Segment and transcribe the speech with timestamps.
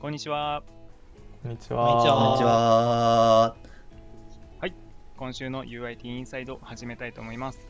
[0.00, 0.62] こんにちは。
[1.42, 2.14] こんにちこんにちは。
[2.14, 3.56] こんにちは。
[5.16, 7.66] 今週の UIT インサイド始めたいと思います。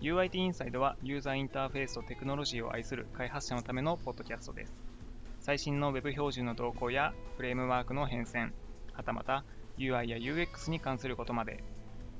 [0.00, 4.74] UIT インサイドはユーザーインターフェースとテクノロジーを愛する開発者のためのポッドキャストです。
[5.38, 8.50] 最新の Web 標準の動向やフレームワークの変遷、
[8.92, 9.44] はたまた
[9.78, 11.62] UI や UX に関することまで、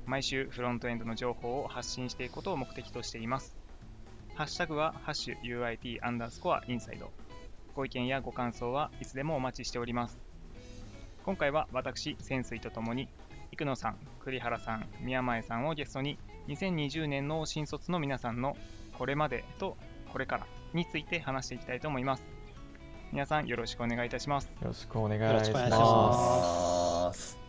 [0.05, 3.55] 毎週フロントエンドの情報を発信していくことを目的としています。
[4.35, 7.11] ハッシュタグはハッシュ UIT アンダースコアインサイド。
[7.75, 10.17] ご意見やご感想はいつでもお待ちしております。
[11.23, 13.09] 今回は私、潜水とともに
[13.51, 18.55] 生野さん、栗原さん、宮前さんをゲストに2020年の新卒の皆さんの
[18.97, 19.77] これまでと
[20.11, 22.23] これからについて話していきたいと思います。
[23.11, 24.47] 皆さんよろしくお願いいたします。
[24.47, 27.44] よろしくお願いします。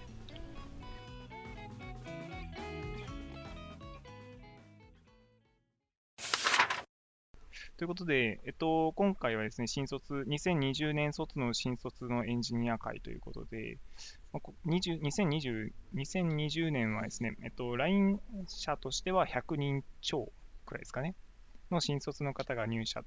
[7.77, 13.77] ということで、えっと、今回はですね、新卒、2020年卒の新卒のエンジニア会ということで、
[14.67, 18.19] 20 2020, 2020年はですね、えっと、LINE
[18.49, 20.33] 社としては100人超
[20.65, 21.15] くらいですかね、
[21.71, 23.05] の新卒の方が入社。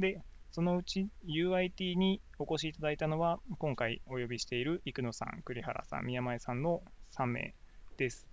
[0.00, 7.54] で、そのうち UIT にお越しいただいたのは、今回お呼びしている生野さん、栗原さん、宮前さんの3名
[7.98, 8.26] です。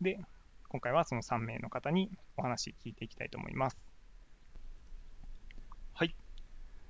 [0.00, 0.18] で、
[0.66, 3.78] 今回はその3名の方にお話聞いていきたいと思います。
[5.94, 6.14] はい。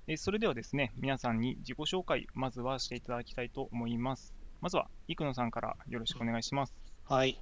[0.08, 4.34] えそれではですね、皆さんに自己紹介、まずはしていただきたいと思います。
[4.60, 6.74] まずは、生野さんからよろしくお願いします。
[7.04, 7.38] はい。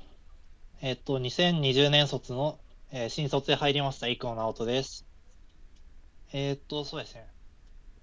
[0.83, 2.59] えっと、2020年卒の、
[2.91, 5.07] えー新卒で入りました、生野直人です。
[6.33, 7.27] えっと、そうですね。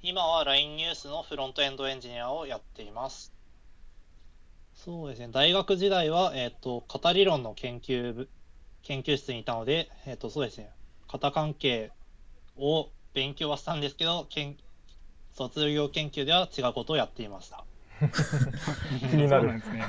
[0.01, 3.33] 今は LINE ニュースのフロントエンドエンジニアをやっています。
[4.73, 5.29] そうですね。
[5.31, 8.29] 大学時代は、えっと、型理論の研究部、
[8.81, 10.71] 研究室にいたので、えっと、そうですね。
[11.07, 11.91] 型関係
[12.55, 14.57] を勉強はしたんですけど、研
[15.33, 17.63] 卒業研究では違うことをやっていました。
[19.11, 19.83] 気になるですね。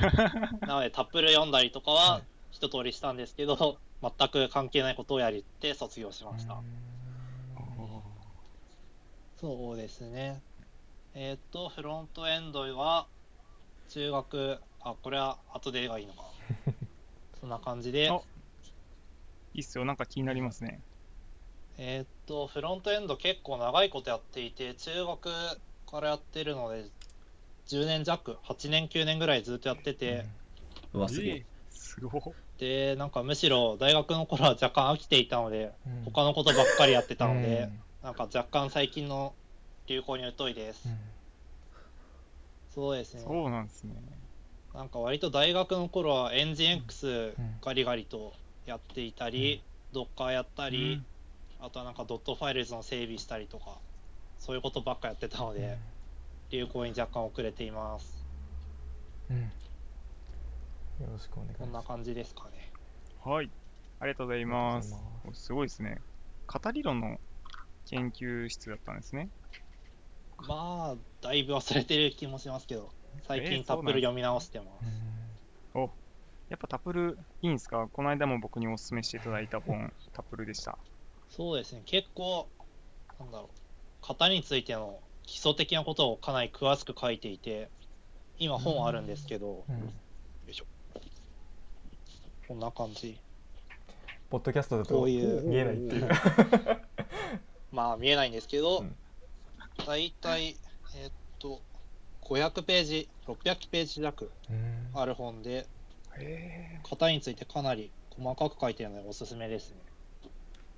[0.66, 6.60] なので、タップル読んだりとかははい一通りしたんですけど、全く関係ないことをやりって卒業しました。
[9.38, 10.42] そうですね。
[11.14, 13.06] えーっと、フロントエンドは、
[13.88, 16.24] 中学、あ、これは後でがいいのか。
[17.40, 18.20] そんな感じであ、
[19.54, 20.82] いいっすよ、なんか気になりますね。
[21.78, 25.30] えーっと、フロントエンド結構長いことやっていて、中学
[25.86, 26.84] からやってるので、
[27.66, 30.24] 10年弱、8年、9年ぐらいずっとやってて、
[30.92, 31.44] うわ、すげえ。
[31.70, 32.22] すごい。
[32.58, 39.34] で、なんかむしろ大学の頃は若干飽きていたので、うん他のことばっかりやってたので、うんなんか若干最近の
[39.86, 40.88] 流行に疎いです。
[42.74, 43.22] そうですね。
[43.22, 43.94] そうなんですね。
[44.72, 48.32] なんか割と大学の頃はエンジン X ガリガリと
[48.66, 51.02] やっていたり、ドッカーやったり、
[51.62, 53.78] あとはなんかドットファイルズの整備したりとか、
[54.38, 55.78] そういうことばっかやってたので、
[56.50, 58.24] 流行に若干遅れています。
[59.30, 61.88] うんうんよろしくお願いしこんなます。
[61.88, 62.70] 感じですかね。
[63.24, 63.50] はい。
[64.00, 65.40] ありがとうございますありがとうござい。
[65.40, 65.98] すごいですね。
[66.46, 67.18] 型理論の
[67.86, 69.30] 研究室だったんですね。
[70.46, 72.90] まあ、だいぶ忘れてる気もしますけど、
[73.26, 74.68] 最えー近タップル読み直してます。
[75.74, 75.90] うん
[76.50, 77.88] やっぱタプルいいんですか？
[77.92, 80.76] この間も僕にお勧めしていただいた本、タプルでした。
[81.30, 82.48] そうですね、結構、
[83.18, 83.50] なんだろ
[84.02, 87.70] う、型についての基礎的なことをかなり詳しく書いていて、
[88.38, 89.92] 今本あるんですけど、うん。
[92.48, 93.16] こんな感じ。
[94.28, 95.42] ポッドキャストだことういう。
[95.42, 96.08] 見えないっていう。
[97.70, 98.96] まあ見えないんですけどうん、
[99.86, 100.56] だいたい、
[100.96, 101.62] えーっと、
[102.22, 104.90] 500ページ、600ページ弱うん。
[104.94, 105.68] ある本で、
[106.18, 109.76] へ型についてかなり細かく書いてるのでおすすめですね。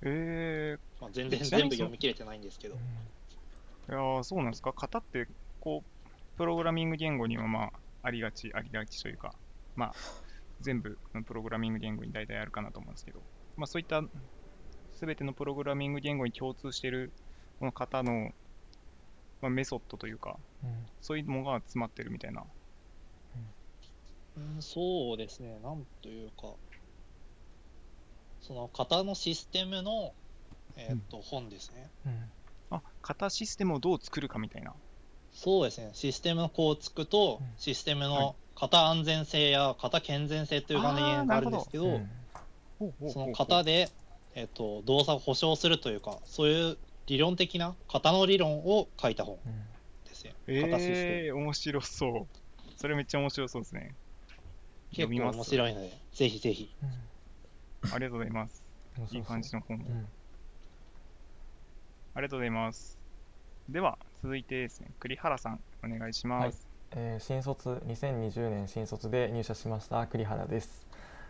[0.05, 0.77] え。
[0.77, 2.75] えまあ、全然全部読み切れてないんですけど。
[2.75, 4.73] ー、いやーそうなんですか？
[4.75, 5.27] 型って、
[5.59, 7.71] こう、プログラミング言語にはまあ、
[8.01, 9.35] ありがち、ありがちというか、
[9.75, 9.95] まあ、
[10.61, 13.23] 全部のプログラミング言語に大体あるかなと思うんですけど、
[13.55, 14.01] まあそういった、
[14.91, 17.13] すべてのプログラミング言語に共通している、
[17.59, 18.31] この型の、
[19.41, 20.85] まあ、メソッドというか、うん。
[21.01, 22.43] そういうのが詰まってるみたいな。
[24.35, 26.55] うん、そうですね、なんというか、
[28.45, 30.13] その型のシステムの、
[30.75, 31.89] えーっと本ですね。
[32.05, 32.31] うん
[32.73, 34.73] あ、型システムをどう作るかみたいな。
[35.31, 42.01] そうですね、システムの構築とうん、システムはいの型安全性や型健全性という概念があるんですけど、
[43.09, 43.89] その型で、
[44.35, 49.51] えっと、動作を保証するというか、そういう理論的な型の理論を書いた本うん
[50.07, 50.35] ですね。
[50.47, 51.15] 型システム。
[51.27, 52.27] えー、面白そう。
[52.77, 53.95] それめっちゃ面白そうですね。
[54.91, 56.69] 結構面白いので、ぜひぜひ。
[57.91, 58.63] ありがとうございます。
[59.11, 59.79] いい感じの本を。
[59.79, 60.07] うん
[62.15, 62.99] ありがとうございます。
[63.67, 66.67] では、続いてですね、栗原さん、お願いします。
[66.91, 70.85] えー新卒2020年新卒で入社しました栗原です。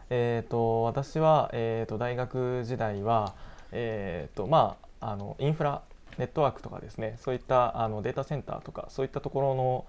[0.09, 3.33] えー、と私は、えー、と大学時代は、
[3.71, 5.81] えーとまあ、あのインフラ
[6.17, 9.85] ネットワークとかですねそういったあのデータセンターとかそういったところの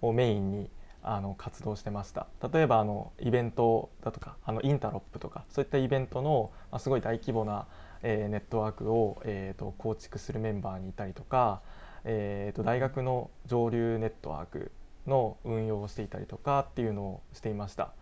[0.00, 0.70] をメインに
[1.02, 7.66] あの活動してました例えばあのイベントだとかあのインタロップとかそういったイベントの、まあ、すごい大規模な、
[8.02, 11.60] えーネットワークを、えー、と構築するメンバーにいたりとか、
[12.04, 14.72] えー、と大学の上流ネットワーク
[15.06, 17.92] の運用をしていたりとかっていうのをしていました。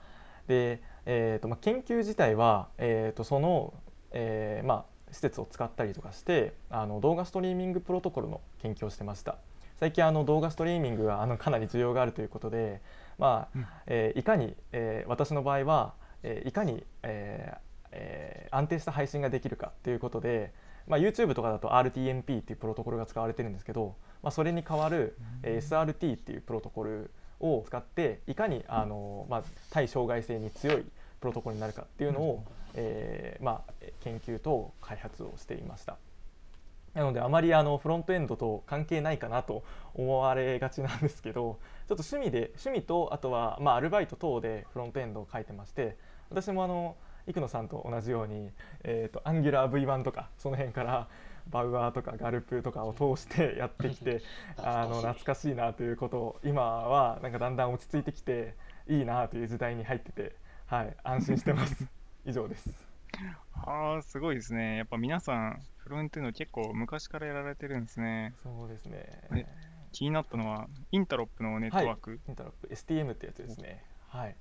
[0.49, 3.75] で、えーとまあ、研究自体は、えー、とその、
[4.13, 9.39] えーまあ、施設を使ったりとかしてあの動画ストリーミングプロトコルの研究をしてました。
[9.79, 12.81] 最近あの動画ストリーミングがあのかなり需要があるということで、
[13.19, 13.67] まあうん。
[13.87, 17.59] えーいかに、えー私の場合は、えーいかに、えー
[17.93, 20.53] えー安定した配信ができるかということで、
[20.87, 30.85] まあ、YouTube とかだと RTMP っていうプロトコルが使われてるんですけど、まあ、それに代わる、えー SRT っていうプロトコルを使っていかにあの、まあ、対障害性に強い
[31.21, 32.45] プロトコルになるかっていうのを、
[32.75, 35.99] えーまあ、研究と開発をしていました。
[36.97, 39.63] なのであまりあのフロントエンドと関係ないかなと
[39.95, 45.99] 思われがちなんですけどちょっと趣味で趣味とあとはまあアルバイト等でフロントエンドを書いてまして
[46.31, 46.97] 私もあの
[47.27, 48.51] 生野さんと同じように、
[48.83, 51.09] えー、と AngularV1 とかその辺から
[51.51, 54.23] バウアーとかガルプとかを通して やってきて
[54.57, 58.55] あの懐かしいなということを今はなんかだんだん落ち着いてきて
[58.89, 60.35] いいなという時代に入ってて、
[60.67, 61.87] はい、安心してます
[62.25, 62.86] 以上です。
[63.67, 64.77] ああ、すごいですね。
[64.77, 68.35] やっぱ皆さん、フロントエンド結構昔からやられてるんですね。
[68.43, 69.47] そうですねえ
[69.93, 72.21] 気になったのは、 Interop のネットワーク。
[72.29, 73.83] Interop STM ってやつですね。
[74.09, 74.37] はい。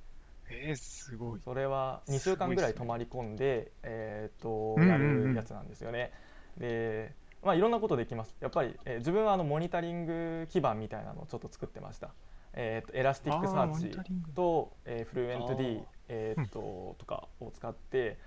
[0.49, 1.39] えー、すごい。
[1.39, 6.11] それは2週間ぐらい泊まり込んで、えー、とうんうんやうんるやつなんですよね。
[6.57, 7.13] で、
[7.43, 8.35] まあいろんなことできます。
[8.41, 12.11] やっぱり、えー自分はあのモニタリング基盤みたいなのをちょっと作ってました。
[12.53, 13.91] えー、と Elasticsearch
[14.33, 18.17] と、えーフルエント D えー、ととかを使って。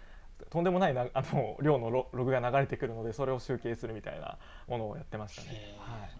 [0.50, 5.76] とんでもないな あの量のロログが流れてくるのでそれを集計するみたいなものをやってましたね。
[5.79, 6.11] はい。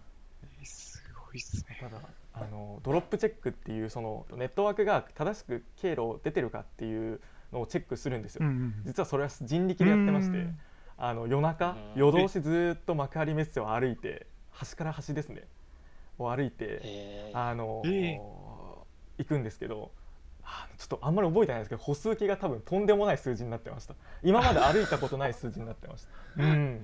[0.43, 1.77] えーすごいっすね。
[1.79, 1.99] ただ
[2.33, 7.19] あのドロップチェックっていうそのネットワークが正しく経路出てるかっていう
[7.51, 10.59] のをチェックするんですよ、うんうん実はそれは人力でやってましてうん
[10.97, 15.43] あの夜中うん夜通しずーっと幕張メッセを歩いて端から端ですね。
[16.17, 17.37] を歩いてえー。
[17.37, 18.19] あの、え
[19.17, 19.91] 行くんですけど
[20.77, 23.95] ちょっとあんまり覚えてないんですけど歩数計が多分とんでもない数字になってました。
[24.23, 26.05] 今まで歩いたことない数字になってまし
[26.37, 26.43] た。
[26.43, 26.83] うん。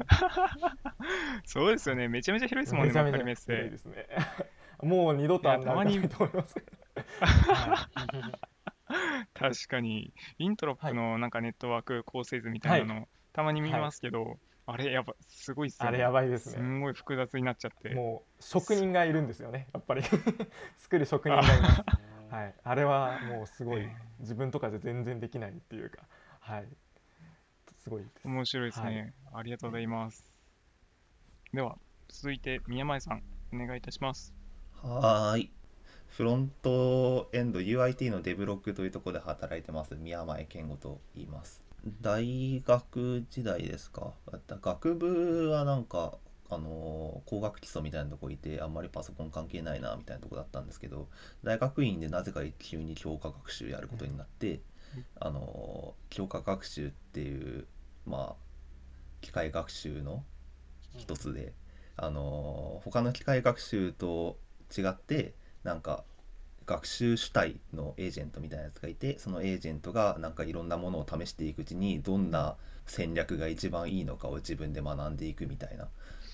[1.45, 2.07] そうですよね。
[2.07, 3.77] めちゃめちゃ広いですもんね、めちゃめちゃ広いで。
[3.77, 4.07] すね。
[4.81, 6.55] もう二度とあんな歩かないと思います
[7.19, 8.55] はい
[9.33, 15.89] 確かに、イントロップのなんかネットワーク構成図みたいなの、たまに見ますけど、あれやば、すごいっすよね。
[15.89, 17.93] あれやばいですすねんごい複雑になっちゃって。
[17.93, 20.01] もう職人がいるんですよねやっぱり。
[20.77, 21.83] 作る職人がいます、
[22.35, 23.89] はい、あれはもうすごいえ
[24.19, 25.99] 自分とかじゃ全然できないっていうか
[26.41, 26.67] はい
[27.81, 29.13] すごいです面白いですね。
[29.33, 30.33] ありがとうございます。
[31.53, 31.77] では、
[32.07, 33.21] 続いて宮前さん、
[33.53, 34.33] お願いいたします。
[34.81, 35.51] はーい。
[36.07, 41.61] フロントエンド UIT のデブロックというところで働いてます宮前健吾と言います。
[42.01, 44.13] 大学時代ですか？
[44.61, 46.17] 学部はなんか、
[46.49, 51.07] あのー工学基礎みたいなとこいてあんまりパソコン関係ないなみたいなとこだったんですけど
[51.43, 54.61] 大学院でなぜか急に強化学習やることになって、
[55.19, 57.65] あのー強化学習っていう
[58.05, 58.45] まあ
[59.21, 60.23] 機械学習の
[60.97, 61.53] 一つで、
[61.97, 64.37] あの他の機械学習と
[64.75, 65.33] 違って
[65.63, 66.03] なんか
[66.65, 72.55] 学習主体のエージェントみたいなやつがいてそのエージェントがなんかいろんなものを試していくうちにどんな
[72.87, 75.87] 戦略が一番いいのかを自分で学んでいくみたいな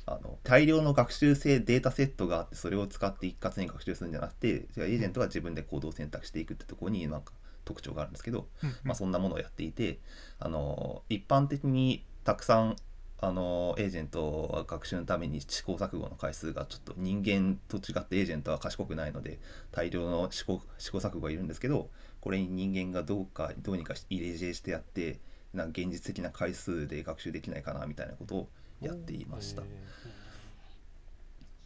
[0.06, 7.34] あの大量の学習性データセットがあってそれを使って一括に学習するんじゃなくてじゃあエージェントが自分で行動を選択していくってところになんか
[7.66, 8.14] 特徴があるん。
[8.14, 8.48] ですけど、
[8.84, 10.00] まあ、そんなものをやっていて
[10.40, 12.76] あの一般的にたくさん
[13.24, 19.40] あのエージェントは学習のために試行錯誤の回数がちょっと人間と違ってエージェントは賢くないので
[19.72, 21.90] 大量の試行試行錯誤がいるんですけど
[22.20, 25.20] これに人間がどうかどうにか入れ知恵してやって
[25.54, 28.50] なんか現実的な回数で学習できないかなみたいなことを
[28.82, 29.64] やっていました。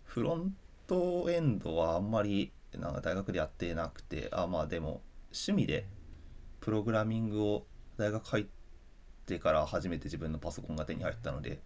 [0.03, 0.55] フロン
[0.88, 5.88] トエンドはあんまりなんか大学でやってなくてあまあでも趣味で
[6.62, 7.65] プログラミングを
[7.98, 8.45] 大学入っ
[9.25, 11.60] てから初めて自分のパソコンが手に入ったので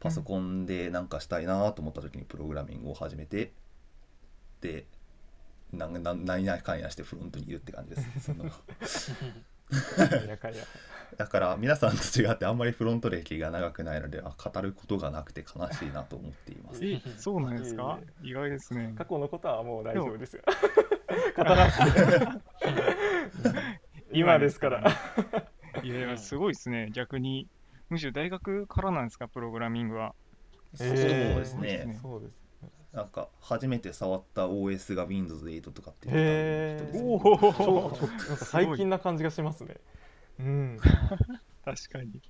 [0.00, 3.52] パソコンでなんかしたいなと思った時にプログラミングを始めて
[4.60, 4.86] で
[5.72, 8.44] 何々かんやしてフロントにいるって感じですその
[11.16, 16.84] だから皆さんと違ってあんまりフロント歴が長くないのであ語ることがなくて悲しいなと思っています。
[16.84, 17.98] え、そうなんですか？
[18.22, 18.94] 意外ですね。
[18.98, 20.42] 過去のことはもう大丈夫ですよ。
[21.36, 22.40] 語らな
[24.12, 24.90] 今ですから。
[25.82, 26.90] いやいや、すごいですね。
[26.92, 27.48] 逆に。
[27.90, 30.14] むしろ大学からなんですか、プログラミングは。
[30.74, 31.98] そうえーですね。
[32.02, 32.43] そうです
[32.94, 36.14] なんか初めて触った OS が Windows 8とかっていう
[36.76, 39.76] 人ですね最近な感じがしますね。
[40.38, 40.78] うん。
[41.64, 42.20] 確かに。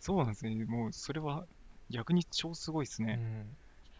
[0.00, 0.64] そうなんですね。
[0.64, 1.46] もうそれは
[1.88, 3.18] 逆に超すごいですね。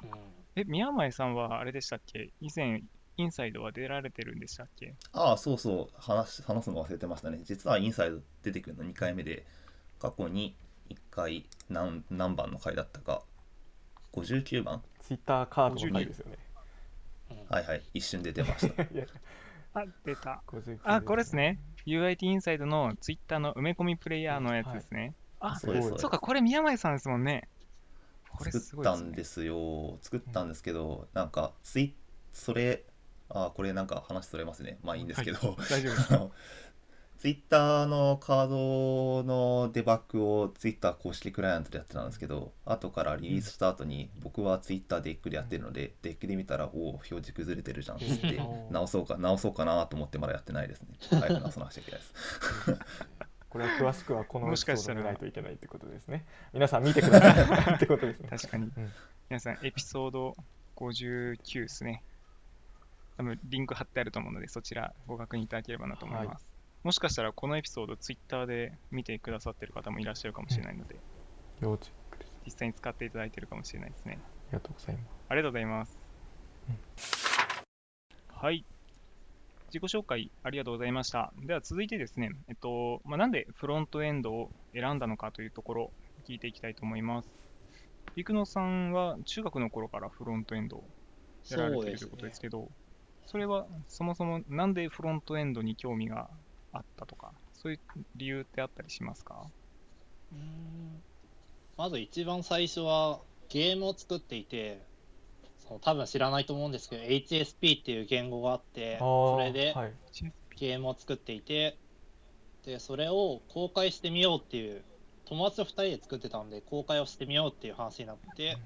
[0.02, 0.10] うん。
[0.10, 0.18] うん
[0.56, 2.30] え、宮前さんはあれでしたっけ？
[2.40, 2.82] 以前、
[3.16, 4.94] インサイドは出られてるんでしたっけ？
[5.12, 6.00] ああそうそう。
[6.00, 7.40] 話話すの忘れてましたね。
[7.44, 9.46] 実はインサイド出てくるの2回目で
[10.00, 10.56] 過去に
[10.90, 13.22] 1回何何番の回だったか。
[14.12, 14.82] 59番？
[15.02, 16.38] ツイッターカードの回ですよね。
[17.30, 17.36] うん。
[17.48, 18.82] はいはい一瞬出てました。
[19.74, 20.42] あ、出た。
[20.46, 21.58] 59あ、これですね。
[21.86, 25.14] UIT インサイドのツイッターの埋め込みプレイヤーのやつですね。
[25.40, 26.02] あ、そうですそうです。
[26.02, 27.48] そうか、これ宮前さんですもんね。
[28.30, 28.92] これす作ごいね。
[28.92, 29.98] ったんですよ。
[30.00, 31.94] 作ったんですけどなんかツイ
[32.32, 32.84] それ
[33.28, 34.78] あこれなんか話それますね。
[34.82, 35.38] まあいいんですけど、
[35.70, 36.12] 大丈夫です
[37.22, 47.98] ツイッターのカードのデバッグをツイッター公式クライアントでやってたんですけど後からリリースした後に僕はツイッターデックでやってるのでデックで見たらおお表示崩れてるじゃん。
[47.98, 48.72] っつってうん。
[48.72, 50.88] 直そうか直そうかなと思ってまだやってないですね。
[51.10, 52.12] 早く直さなくちゃいけないです。
[53.50, 55.02] これは詳しくはこのエピソもしかしたら。
[55.02, 56.24] ード見ないといけないってことですね。
[56.52, 57.74] 皆さん見てください。
[57.76, 58.30] ってことですね。
[58.30, 58.64] 確かに。
[58.76, 58.92] うん。
[59.30, 60.36] 皆さん、エピソード
[60.74, 62.02] 59ですね。
[63.16, 66.46] 多分リンク貼ってあると思うので、そちらご確認いただければなと思います。
[66.46, 66.51] は
[66.82, 70.96] もしかしたらこのエピソード、ツイッターで見てくださってる方もいらっしゃるかもしれないので、
[71.60, 74.18] 要チェックです実際に使っていただいてるかもしれないですね。
[74.48, 75.98] ありがとうございますありがとうございます。
[76.68, 76.76] うん
[78.42, 78.64] はい。
[79.68, 81.32] 自己紹介ありがとうございました。
[81.40, 85.92] では続いてですね、えっと、まあ、なんでフロントエンドを選んだのかというところ、
[86.26, 87.30] 聞いていきたいと思います。
[88.16, 90.84] 陸野さんは中学の頃からフロントエンドを
[91.48, 92.68] やられているということですけど、
[93.26, 96.28] それはそもそもなんでフロントエンドに興味が
[96.72, 97.80] あったとか、そういう
[98.16, 99.46] 理由ってあったりしますか？
[100.32, 101.02] うーん。
[101.76, 104.82] まず一番最初はゲームを作っていて
[105.58, 109.92] その多分知らないと思うんですけど HSP っていう言語があってそれではい。
[110.56, 111.78] ゲームを作っていて
[112.64, 114.84] でそれを公開してみようっていう
[115.24, 118.58] 友達と2人で作ってたんで公開をしてみようっていう話になって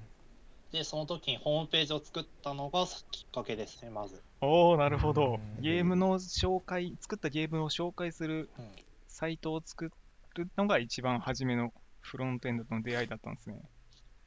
[0.71, 5.59] でその時にホームページを作ったのがきっかけですねまず、おー、なるほどう。
[5.59, 8.71] んゲームの紹介、作ったゲームを紹介するうん
[9.07, 9.91] サイトを作
[10.35, 13.59] るのが一番初めのフロントエンドとの出会いだったんですね。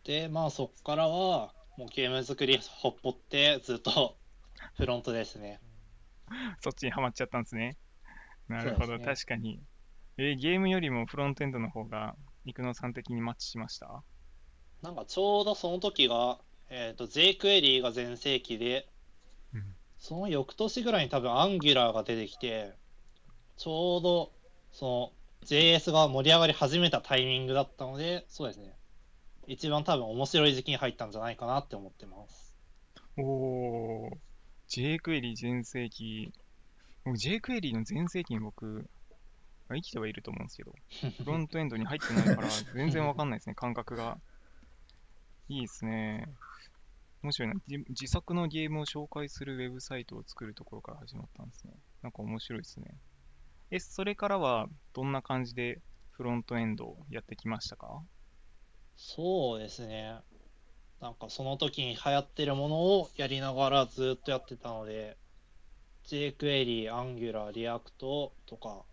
[0.02, 4.17] でまあそこからはもうゲーム作りほっぽってずっと
[4.76, 5.61] フロントですね
[6.61, 7.76] そっちにはまっちゃったんですね。
[8.49, 9.61] なるほど、ね確かに。
[10.17, 14.02] えーゲームよりもフロントエンドの方が、生野さん的にマッチしました？
[14.83, 19.00] なんかちょうどその時が、えー、と jQuery が全盛期で、うん
[20.00, 22.73] その翌年ぐらいに多分 Angular が出てきて、
[23.57, 24.33] ちょうど
[24.73, 25.12] その
[25.47, 28.75] JS が盛り上がり始めたタイミングだったので、そうですね。
[29.47, 32.57] 一番多分面白い時期に入ったんじゃないかなって思ってます。
[33.19, 34.11] おー、
[34.69, 36.33] jQuery 全盛期。
[37.04, 38.88] もう jQuery の全盛期に僕、
[39.69, 40.73] まあ生きてはいると思うんですけど、
[41.25, 44.19] フロントエンドに入ってないから全然わかんないですね、感覚が。
[45.49, 46.28] いいですね。
[47.23, 47.55] 面白いな。
[47.67, 51.75] 自自作のゲームを紹介するウェブサイトを作るところから始まったんですね。
[52.03, 52.99] なんか面白いですね。
[53.71, 58.05] え、それからはどんな感じでフロントエンドをやってきましたか？
[58.97, 60.21] そうですね。
[61.00, 65.19] なんかその時に流行ってるものをやりながらずっとやってたので、
[66.07, 68.87] jQuery、Angular、React とか、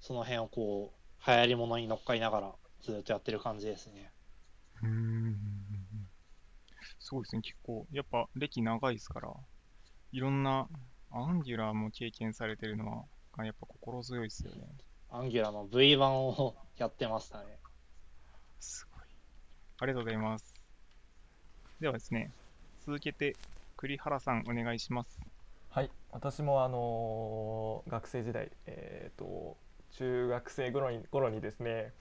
[0.00, 4.12] その辺をこう、流行りものに乗っかりながらずっとやってる感じですね。
[4.82, 5.49] うーん。
[7.10, 7.88] すごいですね、結構。
[7.90, 9.34] やっぱ歴長いですから、
[10.12, 10.68] いろんな
[11.10, 13.04] アンギュラーも経験されてるの
[13.36, 14.62] は、やっぱ心強いですよね。
[15.10, 17.58] Angular の V 版をやってましたね。
[18.60, 19.02] すごい。
[19.80, 20.54] ありがとうございます。
[21.80, 22.30] ではですね、
[22.86, 23.34] 続けて
[23.76, 25.18] 栗原さんお願いします。
[25.70, 29.56] はい、私もあの学生時代、えー、と
[29.98, 31.92] 中学生頃に頃にですね、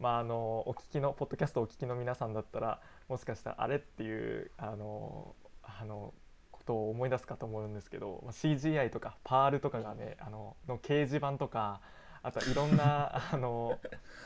[0.00, 6.12] まあ、あのお聞きのポッドキャストをお聞きの皆さんだったらもしかしたらあれっていうあのあの
[6.50, 11.80] ことを思い出すかと思うんですけどまあ CGI とかパールとかがねあのの掲示板とか
[12.22, 13.78] あとはいろんな あの、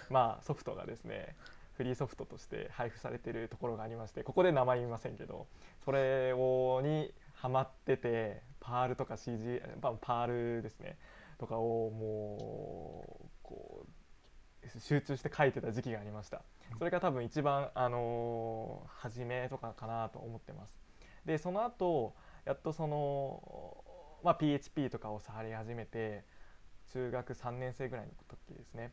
[0.09, 1.37] まあ、ソフトがですね
[1.75, 5.47] フリーソフトとして配布されているところがありましてここで名前言いませんけど
[5.85, 10.99] それをにハマっててパールとか CG パパールですね
[11.39, 16.43] とかをもうこう集中して書いてた時期がありました
[16.79, 20.75] それが多分一番あの初めとかかなと思ってます。
[21.25, 23.85] でその後やっとその、
[24.25, 26.25] まあ、PHP とかを触り始めて
[26.93, 28.93] 中学3年生ぐらいの時ですね。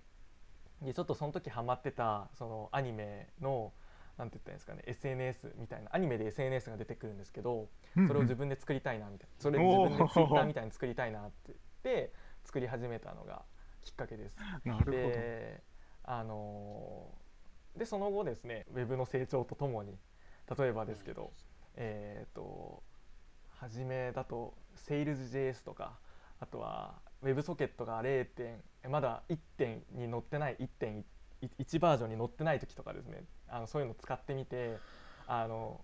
[0.82, 3.74] でちょっとその時ハマってたそのアニメの
[4.18, 7.70] なんて言ったんですかね SNS みたいなアニメで SNS が出てくるんですけど
[8.08, 9.34] それを自分で作りたいなみたいな。
[9.40, 13.44] それ自分で Twitter みたいに作りたいなって言って作り始めたのが
[13.82, 14.36] きっかけです。
[14.66, 14.92] なるほど。
[14.92, 15.64] で
[16.04, 17.14] あの
[17.78, 19.98] でその後ですねウェブの成長とともに
[20.58, 21.32] 例えばですけど、
[21.76, 22.82] えっ、と
[23.50, 25.98] 初めだと Sales.js とか
[26.40, 34.78] あとは WebSocket が0点まだ1点に載ってない1.1バージョンに載ってない時とかですねあのそういうの使ってみて
[35.26, 35.82] あの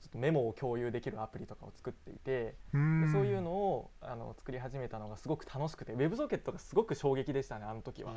[0.00, 3.00] ちょっとメモを共有できるアプリとかを作っていてうーん。
[3.00, 8.12] でそういうのをあの作り始めたのがすごく楽しくて WebSocket がすごく衝撃でしたねあの時は。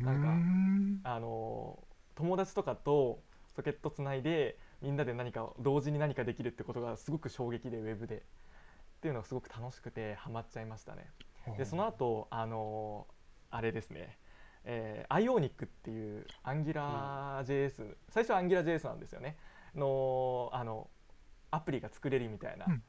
[0.00, 1.00] なんかうーん。
[1.04, 1.78] あの
[2.18, 3.22] 友達とかと
[3.54, 8.24] ソケットつないでみんなで何か同時に何かできるってことがすごく衝撃でウェブで。
[8.98, 11.08] っていうのがすごく楽しくてハマっちゃいましたね。
[11.56, 13.06] でその後あの
[13.48, 14.18] あれですね、
[14.64, 19.36] えー、Ionic っていう AngularJS、最初は AngularJS なんですよね。
[19.76, 20.90] のあの
[21.52, 22.82] アプリが作れるみたいな、うんうん。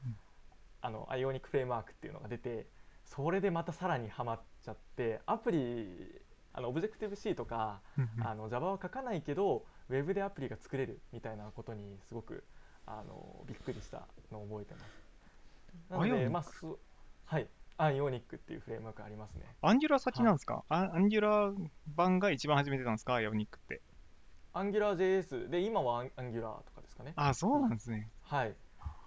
[0.80, 2.66] あの Ionic フレームワークっていうのが出て
[3.04, 6.20] それでまたさらにハマっちゃってアプリ
[6.52, 12.44] あの Objective-C とかうんうんあの Java は書かないけどウェブでアプリが作れるみたいなことにすごく
[12.86, 15.90] あのびっくりしたのを覚えてます。
[15.90, 16.28] なので？
[16.28, 16.64] まあす
[17.26, 19.42] はいアイオニックっていうフレームワークありますね。
[19.62, 23.14] アンギュラー先なんですか、アアンギュラー版が一番初めてなんですか？
[23.14, 23.80] アイオニックって。
[24.52, 27.12] AngularJS で今は Angular とかですかね。
[27.16, 28.10] あ、そうなんですね。
[28.22, 28.54] はい。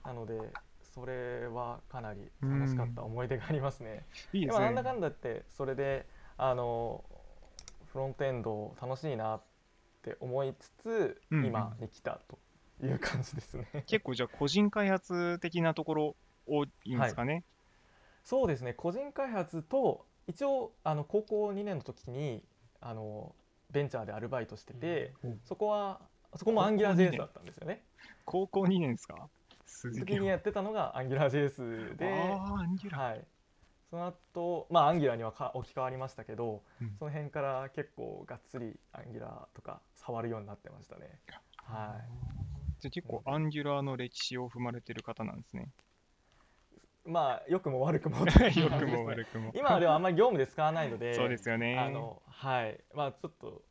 [0.06, 0.40] なので
[0.82, 4.06] それはかなり楽しかった思い出がありますね。
[4.32, 4.60] いいですね。
[4.60, 6.08] でもなんだかんだってそれで
[6.38, 7.04] あの
[7.94, 9.42] フロントエンド楽しいなっ
[10.02, 12.38] て思いつつ、うんうん今に来たと
[12.86, 13.68] いう感じですね。
[13.88, 16.16] 結構じゃあ個人開発的なところ
[16.48, 17.44] 多いんですかね？
[18.26, 22.44] そうですね個人開発と一応あの高校2年の時に
[22.82, 23.36] あの
[23.72, 26.02] ベンチャーでアルバイトしてて、うんそこは
[26.36, 27.84] そこも高校 AngularJS 二年だったんですよね。
[28.26, 29.30] 高校2年ですか？
[29.66, 30.06] すげえ。
[30.06, 33.10] 時にやってたのが AngularJS で、ああ、アンギュラー。
[33.12, 33.28] はい、
[33.94, 41.20] その後まあ Angular にはか置き換わりましたけど、うんその辺から結構がっつり Angular とか触るようになってましたね。
[41.58, 42.02] は
[42.80, 45.70] じゃあ結構アンギュラーの歴史を踏まれてる方なんですね。
[47.06, 49.52] い、まあ良くも悪くも良くも悪くも。
[49.56, 51.78] 今はではあんまり業務で使わないのでそうですよね。
[51.78, 53.64] あのはいまあちょっと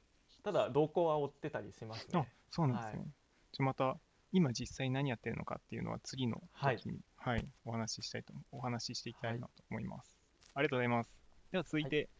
[0.44, 2.32] ただ動向は追ってたりしますあね。
[2.48, 2.98] そうなんですね。
[3.00, 3.08] はい
[3.50, 3.98] じゃあまた
[4.30, 10.12] 今実際何やってるのかっていうのは次の時に、はいお話ししたいとお話ししていきたいなと思います。
[10.54, 11.10] ありがとうございます。
[11.50, 12.10] では続いて、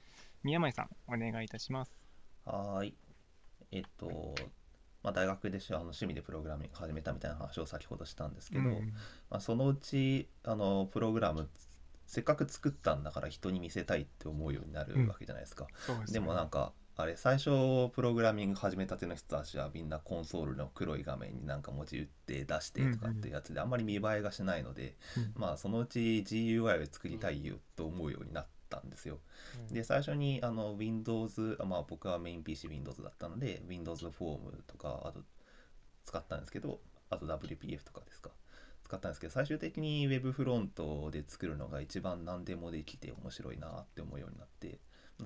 [0.43, 1.93] 宮前さんお願いいたします。
[2.47, 2.95] はーい。
[3.73, 4.35] えっと、
[5.03, 8.93] まあ、大学でしあの趣味でプログラミング始めたみたいな話を先ほどしたんですけど、うん
[9.31, 11.49] まあ、そのうちあのプログラム
[12.07, 15.67] せっかく作ったんだから人に見せたいって思うようになるわけじゃないですか。
[15.87, 25.33] そうですでもなんかあれ最初プログラミング始めたての人たちはみんなコンソールの黒い画面になんか文字打って出してとかってやつであんまり見栄えがしないので、うん。
[25.35, 29.19] まあそのうち GUI を作りたいよと思うようになったんですよ。
[29.69, 29.75] うん。
[29.75, 35.23] で最初にあの Windows あまあ僕はメイン PC Windows だったので Windows フォームとかあと
[36.05, 36.79] 使ったんですけど
[37.11, 38.31] あと WPF とかですか。
[38.85, 44.79] 使ったんですけど最終的に Web フロントで作るのが一番何でもできて面白いなって思うようになって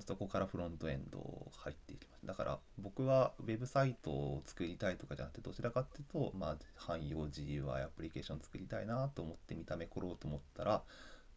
[0.05, 10.83] そこからフロントエンド入っていきましただから僕はウェブサイトを作りたいとかじゃなくてどちらかっていうとまあ汎用 GUI アプリケーション作りたいなと思って見た目凝ろうと思ったら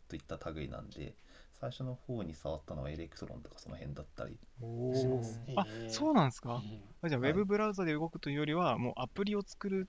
[0.09, 1.15] といった類なんで
[1.61, 5.41] 最初の方に触ったのは Electron とかその辺だったりおします。
[5.47, 5.53] ー。
[5.55, 7.33] あそうなんですか、うんあじゃあウはい。
[7.33, 9.89] ェブブラウザで動くというよりはもうアプリを作る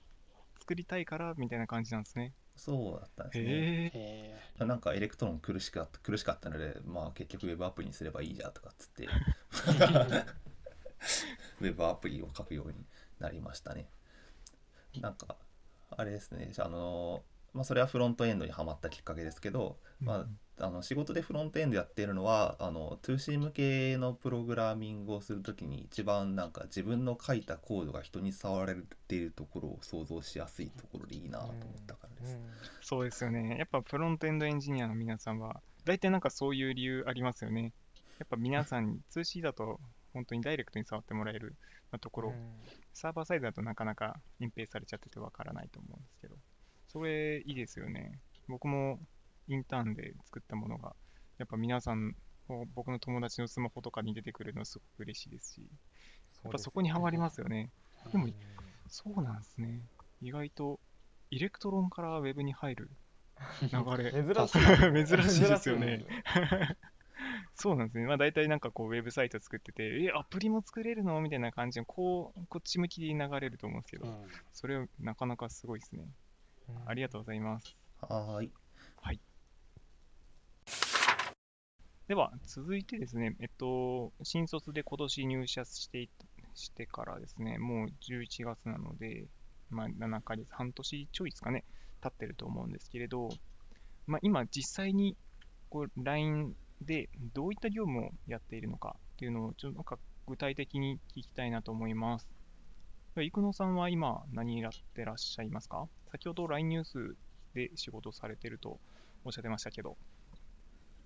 [0.60, 2.34] 作りたいからみたいな感じなんですね。
[2.56, 4.66] そうだったんですね。
[4.66, 9.08] なんか Electron 苦しかった苦しかったのでまあ結局ウェブアプリにすればいいじゃんとかっつって。
[11.60, 12.84] ウェブアプリを書くように
[13.18, 13.88] なりましたね。
[15.00, 15.36] なんか
[15.90, 16.52] あれですね。
[16.58, 20.26] あのまあそれはフロントエンドにはまったきっかけですけど、ま
[20.58, 28.76] あ、あの仕事でフロントエンドやっているのはあの 2C 向けのプログラミングをするときに一番なんか自分の書いたコードが人に触られ
[29.08, 32.38] ているところを想像しやすいところでいいなと思ったからです、
[32.80, 33.56] そうですよね。
[33.58, 37.72] やっぱフロントエンドエンジニアの皆さんは大体なんかそういう理由ありますよね。
[38.18, 39.80] やっぱ皆さん 2C だと
[40.12, 41.56] 本当にダイレクトに触ってもらえる
[42.00, 42.36] ところ、うん
[42.94, 46.36] サーバーサイドだとなかなか隠蔽されちゃっててわからないと思うんですけど、
[46.88, 48.18] それいいですよね。
[48.48, 49.00] 僕も
[49.48, 50.94] インターンで作ったものが、
[51.38, 52.14] やっぱ皆さん、
[52.74, 55.62] 僕の友達のスマホとかに出てくるのすごく嬉しいですし、
[56.44, 57.70] やっぱそこにはまりますよね。
[58.12, 58.34] でもうん
[58.88, 59.80] そうなんですね。
[60.20, 60.78] 意外と、
[61.32, 62.90] イレクトロンからウェブに入る
[63.62, 64.12] 流れ。
[64.12, 64.60] 珍しい
[65.06, 66.04] 珍しいですよね
[67.56, 68.06] そうなんですね。
[68.06, 71.20] まあ大体なんかこうウェブサイト作ってて、え、アプリも作れるの？
[71.22, 76.06] みたいな感じの、こう、こっち向きで流れると思うんですけど、うんそれはなかなかすごいですね。
[76.84, 77.76] ありがとうございます。
[78.00, 78.52] はーい。
[82.08, 86.10] では、続いてですね、えっと、新卒で今年入社してい
[86.54, 89.26] してからですね、もう11月なので、
[89.72, 91.64] まあ、7ヶ月、半年ちょいですかね、
[92.00, 93.28] 経ってると思うんですけれど、
[94.06, 95.16] まあ、今、実際に
[95.70, 102.28] こう LINE でどういった業務をやっているのかっていうのを、ちょっとなんか具体的に聞きたいなと思います。
[103.14, 105.86] 生野さんは今、何やってらっしゃいますか？
[106.10, 107.16] 先ほど LINE ニュース
[107.54, 108.80] で仕事されてると
[109.24, 109.96] おっしゃってましたけど。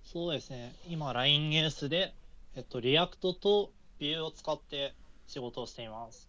[0.05, 0.73] そうですね。
[0.89, 2.15] 今、LINE ニュースで、
[2.55, 4.95] えっと、 React と Vue を使って
[5.27, 6.29] 仕事をしています。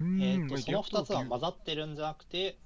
[0.00, 2.60] うーんえっと、まあその2つは混ざってるんじゃなくて、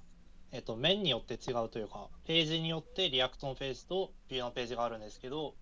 [0.51, 5.57] えっと、面によって違うというか、ページによって React のページと Vue のページがあるんですけど、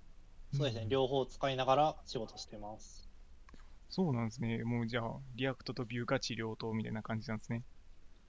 [0.52, 3.12] そうですね、うん両方使いながら仕事してます。
[3.90, 4.64] そうなんですね。
[4.64, 7.64] もうじゃあ、 React と Vue が両刀みたいな感じなんですね。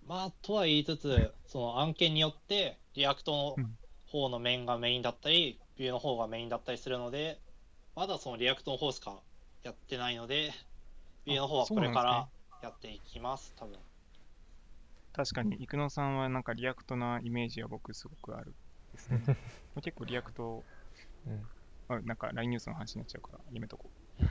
[0.03, 7.43] まあ、とは言いつつ、その案件によって、 React のうん方の面がメインだったり、 Vue の方がメインだったりするので、
[7.95, 9.25] まだその React の方しか
[9.63, 10.53] やってないので、
[11.27, 12.31] Vue の方はこれから
[12.63, 13.79] やっていきます、多分。
[15.13, 18.55] 確かに、生野さんはなんか React なイメージは僕すごくある
[18.93, 19.19] ですね。
[19.29, 19.29] も
[19.77, 20.65] う結構 React、
[21.27, 21.43] うん
[21.89, 24.23] あなんか LINE ニュースの話になっちゃうからやめとこう。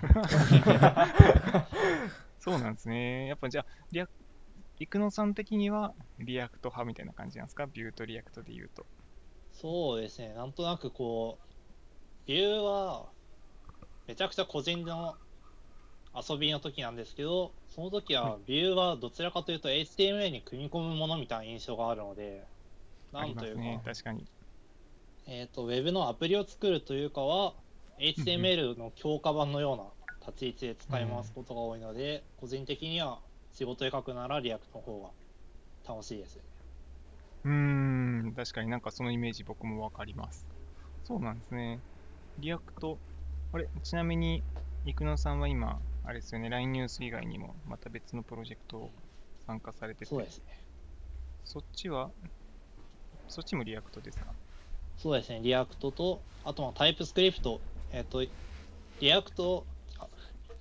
[2.39, 3.27] そうなんですね。
[3.27, 4.07] やっぱじゃあ、リア
[4.79, 7.67] 生野さん的には React 派みたいな感じなんですか？
[7.67, 8.85] Vue と React で言うと。
[9.51, 11.43] そうですね、なんとなくこう、
[12.27, 13.09] Vue は
[14.07, 15.15] めちゃくちゃ個人の
[16.13, 22.47] 遊びの時なんですけど、その時は Vue はどちらかというと HTML に組み込むものみたいな印象があるので、
[23.13, 23.81] あなんというか、ね。
[23.85, 24.25] 確かに。
[25.25, 27.63] えっ、と、ウェブのアプリを作るというかは、
[27.97, 29.93] HTML の強化版のような
[30.27, 35.13] 立ち位置で使い回すことが多いので、個人的には仕事で書くなら React の方が
[35.87, 36.43] 楽しいです。
[37.43, 37.51] うー
[38.29, 40.47] ん、確かになんかそのイメージ僕もわかります。
[41.03, 41.83] そうなんですね。
[42.37, 43.01] React、
[43.51, 44.45] あれ、ちなみに、
[44.85, 48.91] 生野さんは今、あれですよね、LINE ニュース以外にもまた別のプロジェクトを
[49.45, 50.43] 参加されてて、そうですね。
[51.45, 52.09] そっちは、
[53.27, 54.33] そっちも React ですか？
[54.97, 57.61] そうですね、 React と、あとは TypeScript。
[57.91, 58.25] えっ、と、
[58.99, 59.65] React、
[59.99, 60.07] あ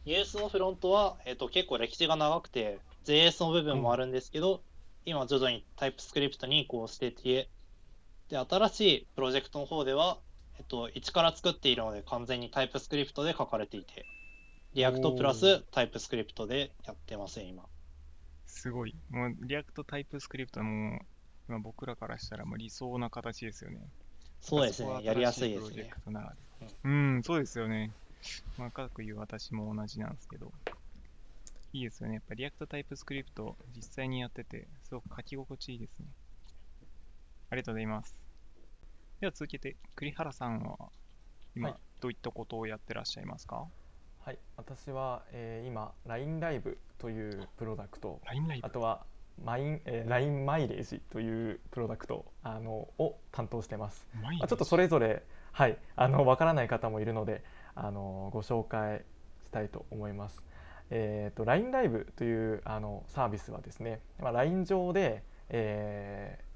[0.04, 4.62] ニュースのフロントは、えっ、と、結構歴史が長くて、JS の部分もあるんですけど、
[5.04, 7.48] 今徐々に TypeScript に移行していて、
[8.28, 10.18] で、新しいプロジェクトの方では、
[10.58, 14.04] えっと、一から作っているので完全に TypeScript で書かれていて、
[14.72, 17.64] React プラおス TypeScript でやってますね、今。
[18.46, 18.94] すごい。
[19.10, 21.00] もう、 React TypeScript はもう、
[21.48, 23.80] 今僕らからしたらもう理想な形ですよね。
[24.40, 26.00] そうですね、やりやすいですね新しプロジェク。
[26.02, 27.90] トならでうん、そうですよね。
[28.56, 30.52] まあ、かくいう私も同じなんですけど。
[31.72, 32.14] いいですよね。
[32.14, 36.06] やっぱ React TypeScript 実際にやってて、すごく書き心地いいですね。
[37.50, 38.14] ありがとうございます。
[39.20, 40.78] では続けて、栗原さんは
[41.56, 43.56] 今、はいどういったことをやってらっしゃいますか？
[43.56, 43.68] はい、
[44.56, 48.20] 私は、えー今 LINE ライブというプロダクト
[48.62, 49.04] あとは
[49.44, 54.06] マイン、えー、LINE マイレージというプロダクトあのを担当してます。
[54.22, 57.42] まあ、ちょっとそれぞれはいあのわからない方もいるので
[57.74, 59.02] あのご紹介
[59.42, 60.42] したいと思います。
[60.90, 66.50] えー、と LINE ライブというあのサービスはですね、まあ、LINE 上で、えー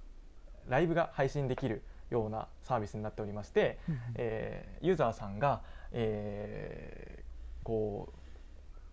[0.67, 3.79] ライブが配信できるようなサービスになっておりまして、
[4.15, 5.61] えーユーザーさんが、
[5.93, 7.24] えー
[7.65, 8.13] こ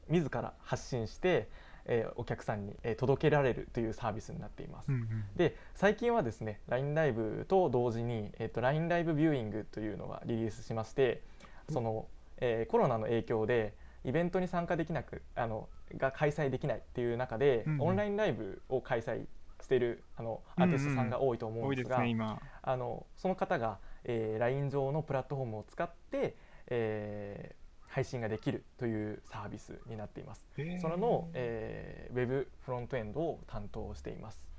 [0.09, 1.47] う自ら発信して、
[1.85, 4.89] えーお客さんに、えー届けられるというサービスになっています。
[4.89, 11.21] うんうんで最近はですね LINE ライブと同時に、えー、と LINE ライブビューイングというのがリリースしまして
[11.69, 12.07] その、
[12.37, 19.25] えーコロナの影響でイベントに参加できなくあのが開催できないっていう中で、うんうんオンラインライブを開催
[19.61, 22.41] しているあのアーティストさんが多いと思うんですが、多いですね、今。
[22.63, 26.35] あのその方が、えー LINE 上のプラットフォームを使って、
[26.67, 27.60] えー
[27.91, 30.45] 配信ができるというサービスになっています。
[30.79, 34.49] それの、えーウェブフロントエンドを担当しています。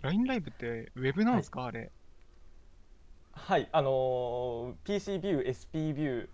[0.00, 1.92] LINE ライブってウェブなんですか、あれ。
[3.32, 6.28] はい、あのー PC ビュー、SP ビュー、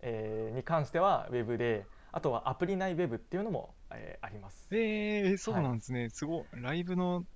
[0.00, 4.66] えーに関してはウェブで、あとはアプリ内ウェブっていうのも、えーあります。
[4.70, 6.08] えー、そうなんですね。
[6.08, 6.44] すごい。
[6.54, 7.26] ライブの、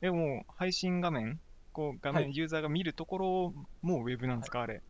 [0.00, 1.40] え、もう配信画面
[1.72, 4.82] こう画面、はいユーザーが見るところもウェブなんですか、あれ。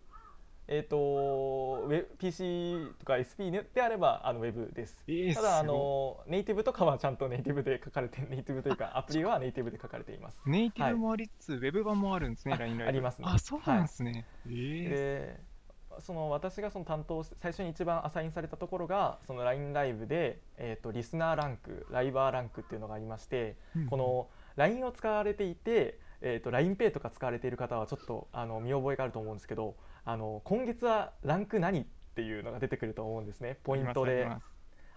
[0.68, 4.96] えっ、とウェ PC とか SP であればあのウェブです。
[5.06, 10.38] えーただあのネイティブとかはちゃんとネイティブで書かれてネイティブというかアプリはネイティブで書かれています。
[10.46, 12.84] いネイティブもありつつ、ウェブ版もあるんですね、ライブ。
[12.84, 14.26] ありますねあ、そうなんですね。
[14.46, 15.52] えーで
[16.00, 31.84] その私がその担当し最初に一番アサインされたところがその LINE ライブで、えー、とリスナーランクライバーランクっていうのがありまして、うんこの LINE を使われていて、えー、と LINEPay とか使われている方はちょっとあの見覚えがあると思うんですけどあの今月はランク何っ
[32.14, 33.58] ていうのが出てくると思うんですね。
[33.62, 34.26] ポイントで。
[34.26, 34.40] あ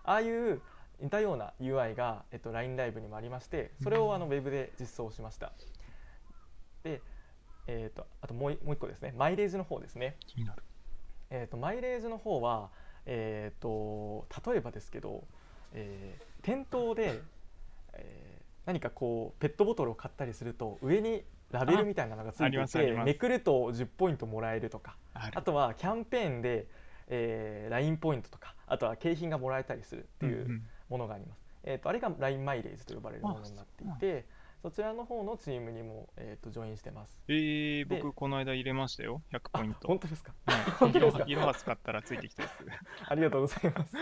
[0.03, 0.61] ああいう
[0.99, 5.51] 似たような UI が、えっと、LINE ライブにもありましてそれをあのウェブで実装しました。
[6.83, 7.01] で、
[7.67, 9.13] えー、とあともういもう一個ですね。
[9.17, 10.17] マイレージの方ですね。
[11.29, 12.69] えー、とマイレージの方は、
[13.05, 15.25] えー、と例えばですけど、
[15.73, 17.21] えー店頭で、
[17.93, 21.23] えー何かこうペットボトルを買ったりすると上に
[21.55, 26.67] ラベルみたいなのがついていてめくると10ポイントもらえるとかあとはキャンペーンで、
[27.07, 31.41] えー、LINE ポイントとかあとは景品がもらえたりするっていううんうんものがあります。
[31.63, 34.27] えー、とあれが LINE マイレージと呼ばれるものになっていて
[34.61, 37.23] そちらの方のチームにも、えー、とジョインしてます。
[37.27, 39.87] えー、で僕、この間入れましたよ、100ポイント。
[39.87, 40.33] 本当ですか？
[40.45, 41.23] はい、本当ですか？
[41.27, 42.65] いろは使ったらついてきたやつ。
[43.09, 43.95] ありがとうございます。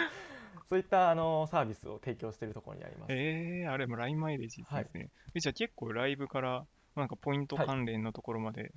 [0.65, 3.13] そういったあのサービスを提供しているところにあります。
[3.13, 5.09] えー、あれも LINE マイレージですね。
[5.35, 7.65] えじゃあ結構ライブからなんかポイントはい。
[7.67, 8.71] 関連のところまで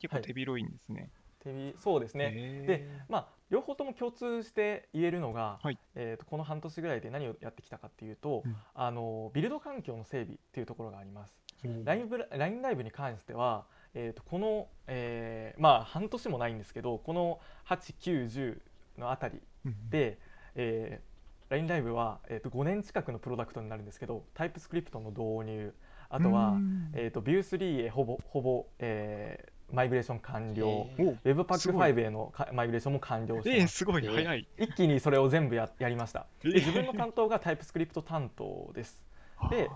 [0.00, 0.22] 結構はい。
[0.24, 1.10] 手広いんですね。
[1.40, 2.32] 手びそうですね。
[2.34, 2.66] えー。
[2.66, 5.78] で、まあ両方とも共通して言えるのが、はい。
[5.94, 8.56] えー、とこの半年ぐらいで何をやってきたかっていうと、うん。
[8.74, 11.38] あのビルド環境の整備っていうところがあります。
[11.64, 20.18] うん LINE ブラ LINE ライブに関しては、えー、とこの、えーまあ半年もないんですけどこの8、9、10のあたりうんで、
[20.54, 21.16] えー
[21.48, 25.74] LINE ライブは、えー、と5年近くのプロダクトになるんですけどタイプスクリプトの導入
[26.08, 26.90] あとは、うん。
[26.94, 34.48] えー、と Vue3 へほぼほぼ、えーマイグレーション完了、えお Webpack すごい5へのかマイグレーションも完了してえー、ます、すごい、えー早い。
[34.58, 36.26] 一気にそれを全部ややりました。
[36.44, 36.52] えー。
[36.52, 39.02] で自分の担当がタイプスクリプト担当です。
[39.50, 39.68] で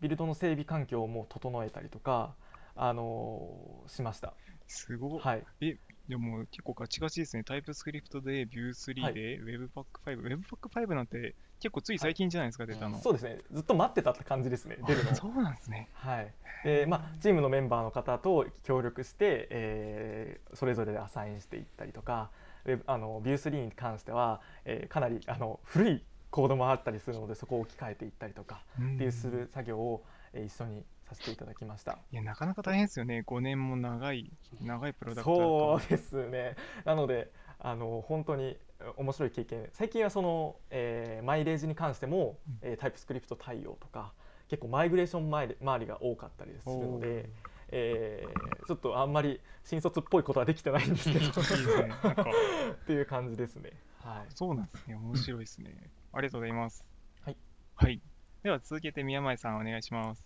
[0.00, 2.34] ビルドの整備環境も整えたりとか、
[2.74, 4.34] あのーしました。
[4.66, 5.20] すごい。
[5.20, 5.46] はい。
[5.62, 7.44] え、でも結構ガチガチですね。
[7.44, 10.42] タイプスクリプトで Vue3 で Webpack5。
[10.42, 11.34] Webpack5 なんて
[11.66, 12.98] 結構つい最近じゃないですか、出たの。
[13.00, 15.88] そうですねずっと待ってたって感じですね出るのあそうなんですね。
[15.94, 16.32] はい
[16.64, 22.30] でまあ、チームのメンバーの方と協力して、えーそれぞれでアサインしていったりとか
[22.64, 31.98] であの Vue3 に関しては、えーかなりあの古いコードもあったりするのでそこを置き換えていったりとかっていうする作業を、えー一緒にさせていただきました。
[32.10, 33.22] いや、なかなか大変ですよね。
[33.24, 35.78] 5年も長い、長いプロダクトだと。
[35.78, 44.12] そうですねなのであの本当にえ面白い経験最近はその、えーマイレージに関しても、えータイプスクリプト対応とか
[44.48, 47.28] 結構マイグレーション周り周りが多かったりするので、
[47.68, 53.72] えーちょっとあんまり新卒っぽいことはできてないんですけど っていう感じですね。
[54.02, 54.96] はい、そうなんですね。
[54.96, 55.90] 面白いですね。
[56.12, 56.84] ありがとうございます。
[57.24, 57.36] はい。
[57.76, 58.00] はい。
[58.42, 60.24] では続けて宮前さんお願いします。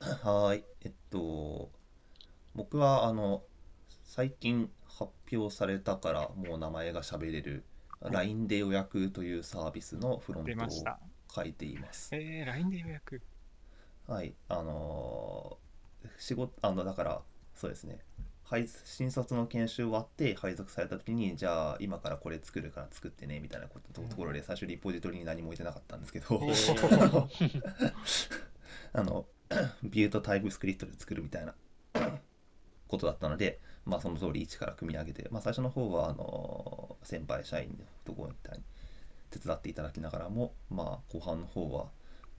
[0.00, 0.64] はーい。
[0.82, 1.70] えっと、
[2.54, 3.42] 僕は、あの、
[4.10, 7.62] 最近発表されたからもう名前が喋れる、
[8.02, 10.68] LINE で予約というサービスのフロントを。
[11.32, 12.08] 書いています。
[12.12, 13.22] えー、LINE で予約。
[14.08, 14.34] はい。
[14.48, 17.22] あのー仕事、あの、だから、
[17.54, 18.00] そうですね。
[18.42, 26.26] 配新卒の研修終わって配属された時にじゃあ今からこれ作るから作ってねみたいなことところで最初リポジトリに何も置いてなかったんですけど
[28.92, 29.26] あの
[29.84, 31.54] ビューとタイプスクリプトで作るみたいな
[32.88, 38.64] ことだったのでまあその通り一から組み上げて、まあ、最初の方はあの先輩社員のところみたいに
[39.30, 41.86] 手伝っていただきながらもまあ後半の方は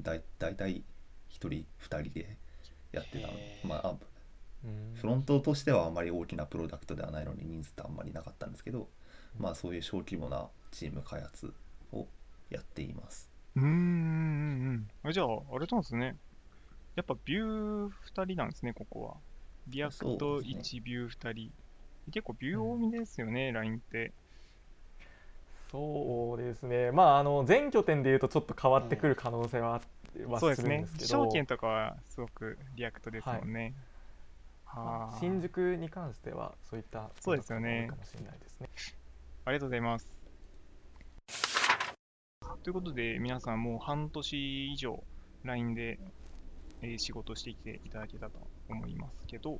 [0.01, 0.83] だい大体1
[1.29, 2.37] 人2人で
[2.91, 3.29] やってた
[3.67, 3.95] まあ
[4.93, 8.87] フロントとしてはあまり大きなプロダクトではないのに人数ってあんまりなかったんですけど、
[9.39, 11.51] まあそういう小規模なチーム開発
[11.91, 12.05] を
[12.49, 13.29] やっています。
[13.55, 13.73] うーんうんう
[14.73, 16.15] んあじゃあ、あれなんですね。
[16.95, 19.15] やっぱ Vue 2人なんですね、ここは。
[19.67, 21.51] React そうですね1、Vue 2人。
[22.11, 24.13] 結構 Vue 多めですよね、LINE って。
[25.71, 29.81] そうですね、まあ、あの全拠点でいうとちょっと変わってくる可能性は,、
[30.27, 30.97] はそうですねするんです。
[30.97, 33.73] けど証券とかはすごく React ですもんね。
[34.65, 38.69] はあ新宿に関してはそういったそうですよねかもしれないですね。
[39.45, 40.21] ありがとうございます。
[42.63, 45.03] ということで、皆さんもう半年以上
[45.43, 45.99] LINE で、
[46.81, 48.39] えー仕事してきていただけたと
[48.69, 49.59] 思いますけど、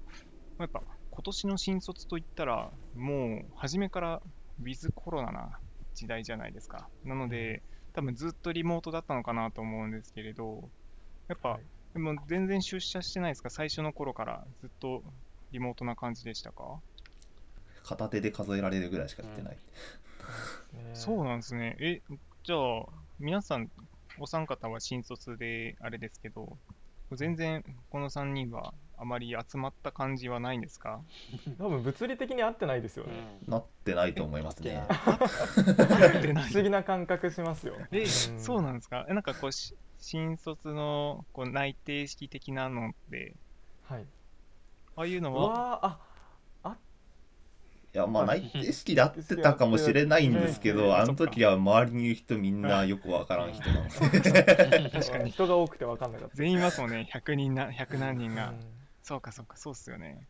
[0.60, 4.22] やっぱ今年の新卒といったら、もう初めから
[4.62, 5.60] ウィズコロナな
[5.96, 6.90] 時代じゃないですか。
[7.04, 7.62] なので、
[7.94, 10.70] 多分ずっとリモートだったのかなと思うんですけれど、
[11.28, 11.64] やっぱはい。
[11.94, 13.50] でも全然出社してないですか？
[13.50, 15.04] 最初の頃からずっと
[15.52, 16.80] リモートな感じでしたか？
[17.84, 19.60] 片手で数えられるぐらいしかやってない、ね
[20.94, 21.76] そうなんですね。
[21.80, 22.02] え、
[22.44, 22.86] じゃあ、
[23.20, 23.70] 皆さん、
[24.20, 26.58] お三方は新卒であれですけど、
[27.16, 31.02] 全然この3人はあまり集まった感じはないんですか？
[31.58, 33.52] 多分物理的に合ってないですよね、うん。
[33.52, 34.74] なってないと思いますね。
[34.76, 36.44] なっ出ない。
[36.50, 37.76] 不思議な感覚しますよ。
[37.92, 38.08] え、ん。
[38.08, 39.06] そうなんですか？
[39.10, 43.36] え、なんかこう、し新卒のこう内定式的なのって、
[43.84, 44.06] はい。
[44.96, 46.00] ああいうのうは、わーああ
[47.94, 58.50] いやまあ内定式で合ってたかもしれないんですけうんどあの時は周りにいる人みんなよくわからん人なんですよ確かに人が多くて分かんなかった全員いますもんね、100人な、100何人が。
[58.50, 60.28] うんそうか、そうか、そうっすよね。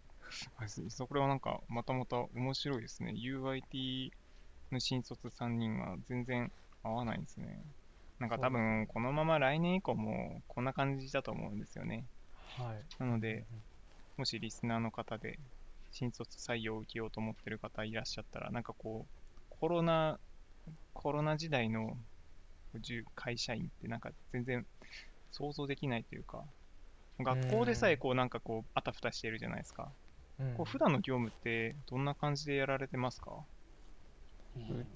[0.57, 3.11] あそそこれはなんか、またまた面白いですね。
[3.11, 4.11] UIT
[4.71, 7.61] の新卒3人は全然合わないんですね。
[8.19, 12.05] なんか多分、このまま来年以降もこんな感じだと思うんですよね。
[12.57, 13.45] はいなので、
[14.17, 15.37] もしリスナーの方で、
[15.91, 20.19] 新卒採用を受けようと思ってる方いらっしゃったら、なんかこう、コロナ、
[20.93, 21.97] コロナ時代の
[23.15, 24.65] 会社員ってなんか全然
[25.31, 26.43] 想像できないというか、
[27.19, 29.91] 学校でさえこうなんかこう、あたふたしてるじゃないですか。
[30.39, 30.53] うん。
[30.55, 33.45] こう普段の業務ってどんな感じでやられてますか？
[34.55, 34.87] うん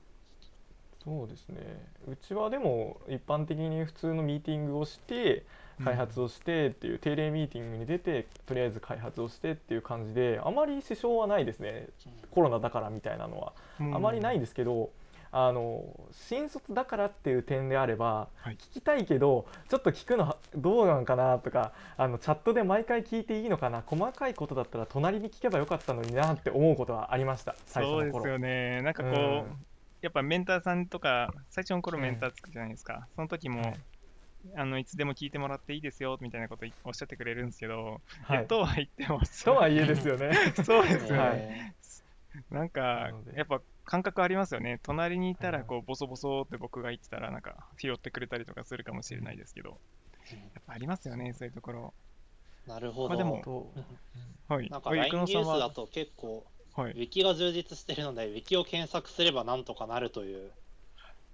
[1.06, 1.62] そうですね。
[2.08, 5.46] うちはでも一般的に普通のミーティングをして
[5.84, 11.89] 開発をしてっていう定例ミーティングに出てとりあえず開発をしてっていう感じであまり支障はないですね。
[12.32, 13.54] コロナだからみたいなのは。
[13.80, 14.89] あまりないんですけど
[15.32, 18.56] あの新卒だからっていう点であればはい。
[18.56, 27.56] 聞きたいけどちょっと聞くのどうなんかなとかあのチャットで毎回聞いていいのかな細かいことだったら隣に聞けばよかったのになって思うことはありました。
[27.68, 28.02] 最初の頃。
[28.02, 28.82] そうですよね。
[28.82, 29.44] なんかこう、うん
[30.06, 33.08] やっぱメンターさんとか、最初の頃うんメンターつくじゃないですか。
[33.15, 33.76] その時も、はい
[34.56, 40.32] あのいつでも聞いてもらっていいですよみたいなことおっしゃってくれるんですけど、はいえとは言っても、とはいえですよね
[40.63, 41.18] そうですよね。
[41.18, 41.74] はいえ
[42.52, 44.80] なんかやっぱ感覚ありますよね。
[44.84, 51.94] 隣にいたら、はいこう、ボソボソって僕が言ってたら、なんか、拾ってくれたりとかするかもしれないですけど、ーやっぱありますよね、そういうところ。
[52.68, 53.10] なるほど。
[53.10, 53.72] まあでもと
[54.48, 54.70] はい。
[54.70, 56.96] なんかはい LINE ニュースだと結構、はいウ。
[56.96, 60.52] ィキが充実してるので、ウィキを検索すればなんとかなるという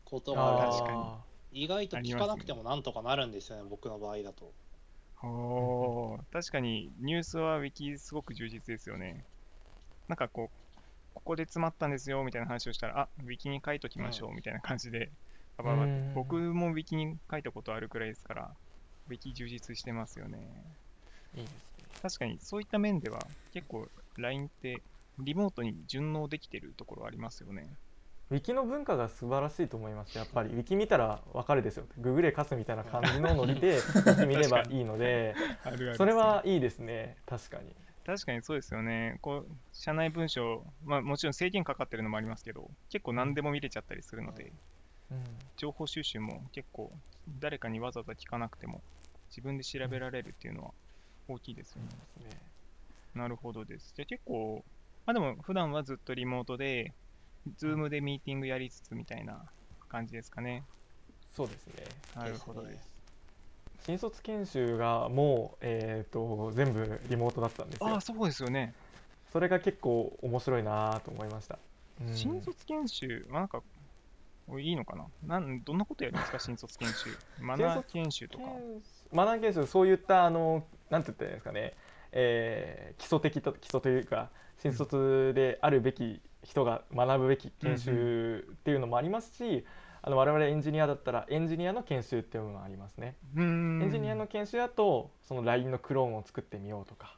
[0.05, 1.19] ことが
[1.51, 4.51] 意外と聞かなくてもなんとかなるんですよね、僕の場合だと。
[5.23, 9.23] おー確かにニュースはウィキすごく充実ですよね。
[10.07, 10.71] なんかこう、
[11.13, 15.09] ここで詰まったんですよみたいな話をしたら、あウィキに書いときましょうみたいな感じで、
[15.57, 18.51] バババってうん僕もウィキに書いたことあるくらいですから、
[19.09, 20.37] ウィキ充実してますよね。
[21.35, 21.59] いいですね
[22.01, 23.19] 確かにそういった面では
[23.53, 24.81] 結構 LINE って
[25.19, 27.67] リモートに順応できてるところありますよね。
[28.31, 30.17] ウィキの文化が素晴らしいと思います。
[30.17, 30.49] やっぱり。
[30.49, 35.35] ウィキ見たらわかるですよググれカスみたいな感じのノリでウィキ見ればいいので。
[35.97, 37.17] それはいいですね。
[37.25, 37.75] 確かに。
[38.05, 39.19] 確かにそうですよね。
[39.21, 44.51] こう、社内文章、まあもちろん制限かかってるのもありますけど、結構何でも見れちゃったりするので、
[45.11, 45.23] うん。
[45.57, 46.91] 情報収集も結構
[47.39, 48.81] 誰かにわざわざ聞かなくても
[49.29, 50.71] 自分で調べられるっていうのは
[51.27, 51.89] 大きいですよね。
[52.29, 52.37] ね。
[53.13, 53.93] なるほどです。
[53.95, 54.63] じゃあ結構、
[55.05, 56.93] まあでも普段はずっとリモートで、
[57.57, 59.43] ズームでミーティングやりつつみたいな
[59.89, 60.63] 感じですかね。
[61.35, 61.73] そうですね
[62.15, 62.89] なるほどです。
[63.85, 68.75] 新卒研修がもう、えー、と全部リモートだったんですよああ、そうですよね。
[69.31, 71.57] それが結構面白いなと思いました、
[72.05, 73.61] うん新卒研修、まあなんか、
[74.47, 75.39] おいいのかな？
[75.39, 77.09] なんどんなことやるんですか、新卒研修。
[77.39, 78.43] マナー研修とか。
[79.11, 81.73] マナー研修そういったあのなんて言ったらいいんですかね、
[82.11, 84.29] えー基礎的と基礎というか
[84.61, 89.65] 新卒であるべき人が学ぶべき研修っていうのもありますし、
[90.03, 93.15] あの我々エンジニアだったらエンジニアの研修っていうのがありますね。
[93.35, 97.17] エンジニアの研修だとその LINE のクローンを作ってみようとか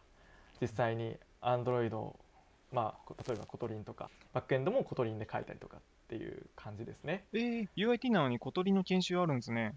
[0.61, 2.13] 実際に Android
[2.71, 7.25] まあ例えば Kotlin とかバックエンドも Kotlin で書いたりとかっていう感じですね。
[7.33, 9.75] えー、UIT なのに小鳥の研修あるんですね。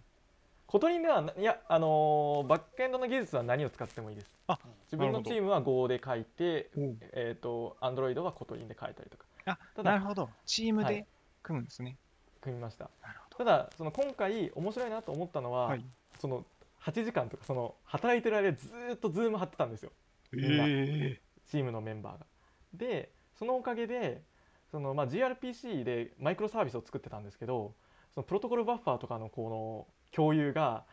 [0.66, 4.32] Kotlin ではないやあのーバックエンドの技術は何を使ってもいいです。
[4.48, 10.28] あ自分のチームは Go で書いておう、えっ、と Android は Kotlin で書いたりとかあ、ただなるほど。
[10.44, 11.06] チームではい
[11.42, 11.96] 組むんですね。
[12.40, 12.90] 組みました。
[13.02, 15.84] なるほただその今回面白いなと思ったのは、はい
[16.18, 16.44] その
[16.82, 19.90] 8時間とかその働いてる間ずーっとズーム張ってたんですよ。
[20.32, 22.26] えチームのメンバーが。
[22.74, 24.22] でそのおかげで
[24.70, 27.74] その、まあ、gRPC でマイクロサービスを作ってたんですけど
[28.14, 30.84] そのプロトコルバッファーとかのこの共有が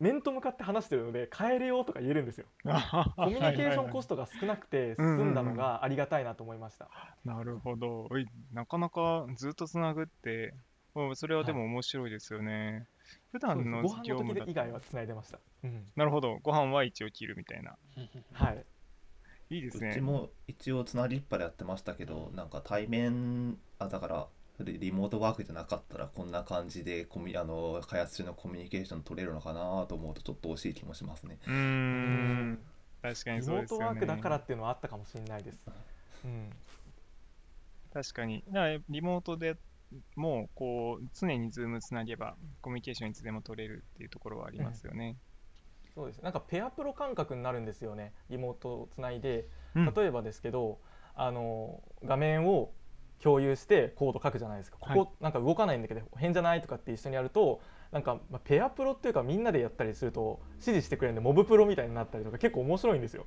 [0.00, 2.46] 面と向かって話してるので変えるよとか言えるんですよ。
[2.64, 6.88] ー、 コミュニケーションコスストが少なくてうんうんうん済んだのがありがたいなと思いました。
[7.24, 8.08] なるほど。
[8.10, 10.54] おいなかなかずっとつなぐって、
[10.94, 12.86] おそれはでも面白いですよね。
[13.30, 16.38] 普段のご飯の業務だ以外はつないでました、うん、なるほど。
[16.42, 17.76] ご飯は一応切るみたいな。
[18.32, 18.66] はい
[19.50, 19.90] いいですね。
[19.90, 24.28] うちも一応つなぎっぱでやってましたけどなんか対面あだから
[24.60, 32.58] リリモートワークじゃなかったらこんな感じでコミあの開発中のコミュニケーション取れるのかなと思うとちょっと惜しい気もしますねうーん。
[33.02, 33.82] 確かにそうですよね。
[33.82, 35.58] リモートワークだからっていうのはあったかもしれないです、
[36.24, 36.50] うん、
[37.92, 38.44] 確かに。
[38.48, 39.56] だからリモートで
[40.16, 45.16] もうこう常に Zoom つなげばコミュニケーションいつでも取れるっていうところはありますよね。
[45.94, 49.46] そうですなんかペアプロ感覚になるんですよねリモートをつないで
[49.76, 50.80] うん例えばですけど、
[51.14, 52.72] あの画面を
[53.24, 63.24] 共有してコード書くじゃないですかここ、はいなんか動かないんだけど変じゃないとかって一緒にやるとなんか、まあ、ペアプロっていうかみんなでやったりすると指示してくれるんでモブプロみたいになったりとか結構面白いんですよ。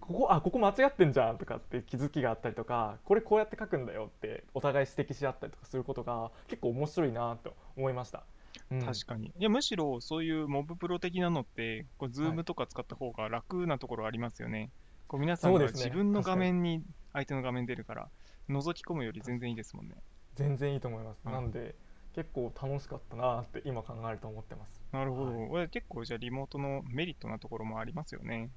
[0.00, 8.24] ここあここ間違ってんじゃんとかって気づきがあったりとかこれこうやって書くんだよってお互い指摘し合ったりとかすることが結構面白いなと思いました。
[8.70, 9.28] うん確かに。
[9.28, 14.70] いや、むしろそういうモブプロ的なのって、こう、はい Zoom とか使った方が楽なところありますよね。
[15.08, 16.82] こう皆さんが自分の画面に
[17.12, 18.08] 相手の画面出るから、
[18.52, 19.96] 覗き込むより全然いいですもんね。
[20.34, 21.20] 全然いいと思います。
[21.24, 21.74] うんなんで
[22.14, 24.82] 結構楽しかったなって今考えると思ってます。
[24.92, 25.32] なるほど。
[25.32, 28.50] はいこれ結構じゃあリモートのメリットなところもありますよね。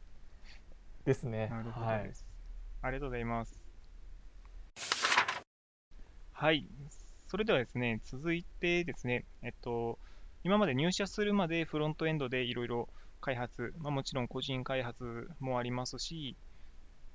[1.06, 1.48] ですね。
[1.48, 2.14] なるほどはいで。
[2.14, 2.26] す。
[2.82, 3.60] ありがとうございます。
[6.34, 6.68] はい。
[7.28, 10.00] それではですね、続いてですね、えっと、
[10.43, 12.89] 今まで入社するまでフロントエンドでいろいろ
[13.22, 16.36] 開発、まあ、もちろん個人開発もありますし、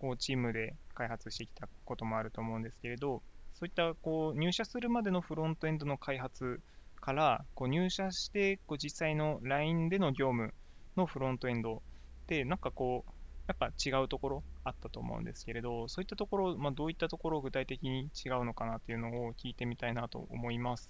[0.00, 3.22] こうチームで開発してきたこともあると思うんですけれど、
[3.54, 6.60] そういったこう入社するまでのフロントエンドの開発
[7.00, 10.54] からこう入社してこう実際の LINE での業務
[10.96, 11.82] のフロントエンド
[12.26, 13.10] で、なんかこう、
[13.48, 20.88] やっぱ違うところあったと思うんですけれど、そういったところ、まあ、どういったところを具体的に違うのかなっていうのを聞いてみたいなと思います。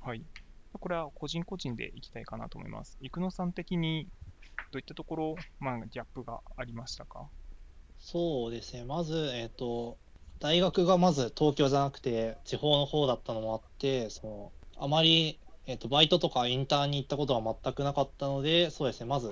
[0.00, 0.24] はい。
[0.72, 2.98] これは個人個人でいきたいかなと思います。
[3.00, 4.08] 生野さん的に
[4.72, 7.28] どういったところ、まあ、ギャップがありましたか？
[8.00, 9.98] そうですね、まず、えっと、
[10.40, 19.30] 大学がまず東京じゃなくて地方の方だったのもあって、そのあまり、えっと、バイトとかインターンに行ったことは全くなかったので、そうですね、まず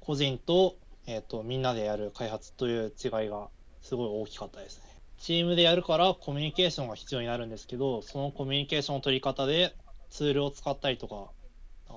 [0.00, 3.48] 個人と,、えっとみんなでやる開発という違いが
[3.82, 4.84] すごい大きかったですね。
[5.18, 9.74] チームでやるからコミュニケーションが必要になるんですけど、そのコミュニケーションの取り方で
[10.10, 11.30] ツールを使ったりとか、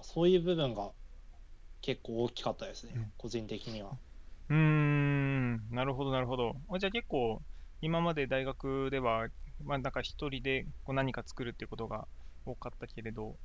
[0.02, 0.92] そういう部分が
[1.82, 3.92] 結構大きかったですね、うん個人的には。
[4.50, 6.54] うーん、なるほど、なるほど。
[6.70, 7.42] あじゃあ結構、
[7.82, 9.28] 今まで大学では、
[9.64, 12.08] まあ、なんか一人でこう何か作るっていうことが
[12.46, 13.36] 多かったけれど、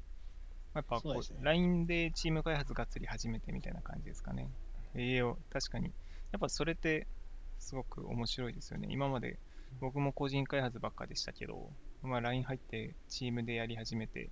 [0.75, 4.49] やっぱこう、そうですね LINE でチーム開発がっつり始めてみたいな感じですかね。
[4.95, 5.87] ええ確かに。
[6.33, 7.09] やっぱそれって
[7.59, 8.89] すごく面白いですよね。
[8.91, 9.39] 今まで
[9.81, 11.71] 僕も個人開発ばっかでしたけど、
[12.03, 14.31] まあ、LINE 入ってチームでやり始めて、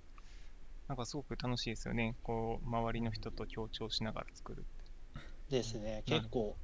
[0.87, 2.15] なんかすごく楽しいですよね。
[2.23, 4.80] こう、周りの人と協調しながら作るって。
[5.51, 6.57] ですね、結構、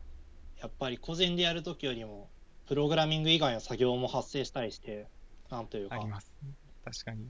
[0.60, 2.30] やっぱり個人でやるときよりも、
[2.68, 5.08] プログラミング以外の作業も発生したりして、
[5.50, 6.34] なんというかあり、ます。
[6.84, 7.30] 確かに。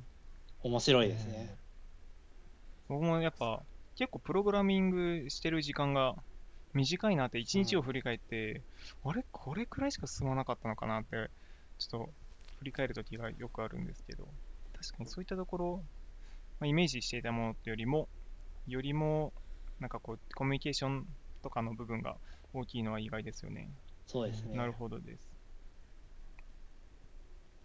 [0.63, 1.55] 面白いですね。
[2.87, 3.61] 僕もやっぱ
[3.95, 6.15] 結構プログラミングしてる時間が
[6.73, 8.61] 短いなって一日を振り返って、
[9.03, 9.25] あれ？
[9.31, 11.29] これくらいしか進まなかったのかなって
[11.79, 12.09] ちょっと
[12.59, 14.27] 振り返るときがよくあるんですけど
[14.73, 15.83] 確かにそういったところ、
[16.59, 18.07] まあ、イメージしていたものよりも
[18.67, 19.33] よりも
[19.79, 21.07] なんかこうコミュニケーション
[21.47, 22.17] とかの部分が
[22.53, 23.69] 大きいのは意外ですよね。
[24.05, 24.57] そうですね。
[24.57, 25.29] なるほどです。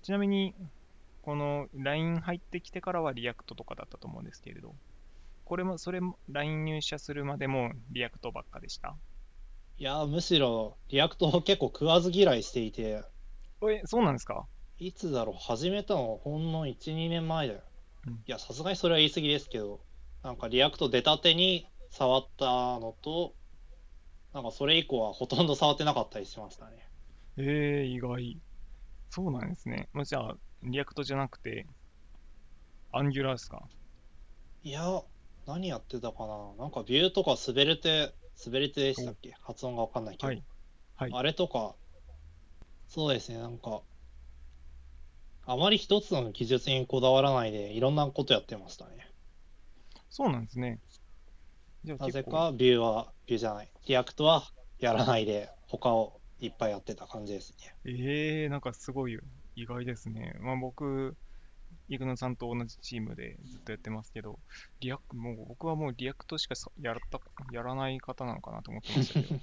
[0.03, 0.55] ちなみに、
[1.21, 4.75] この LINE 入ってきてからは React とかだったと思うんですけれど、
[5.45, 8.95] これも、それも LINE 入社するまでもリアクトばっかでした？
[9.79, 13.03] いや、むしろ、 React を結構食わず嫌いしていて、
[13.69, 14.47] え、そうなんですか？
[14.79, 17.61] いつだろう、始めたのほんの1、2年前だよ。
[18.07, 19.81] うんいや、さすがにそれは言い過ぎですけど、
[20.23, 23.35] なんか React 出たてに触ったのと、
[24.33, 26.89] なんかそれ以降はほとんど触ってなかったりしましたね。
[27.37, 28.39] えー、意外。
[29.11, 29.89] そうなんですね。
[29.93, 31.67] まあ、じゃあ、 Reactじゃなくて、
[32.93, 33.63] Angular ですか？
[34.63, 35.03] いや、
[35.47, 36.55] 何やってたかな。
[36.59, 39.35] なんか Vue とか Svelte、Svelte でしたっけ？
[39.43, 40.27] 発音がわかんないけど。
[40.29, 40.43] はい
[40.97, 41.11] はい。
[41.13, 41.75] あれとか、
[42.89, 43.83] そうですね、なんか、
[45.45, 49.11] あまり一つの技術にこだわらないで、いろんなことやってましたね。
[50.09, 50.79] そうなんですね。
[51.85, 54.45] じゃあなぜか Vue は、 Vue じゃない、 React は
[54.79, 57.75] やらないで、他をいっぱいやってた感じですね。
[57.85, 59.19] えー、なんかすごい
[59.57, 60.35] 意外ですね。
[60.41, 61.17] まあ僕、
[61.89, 64.39] イグノさんと同じチームでずっとやってますけど、
[64.81, 67.21] リアクもう僕はもうリアクトしかさやった
[67.53, 69.41] やらない方なのかなと思ってましたけど、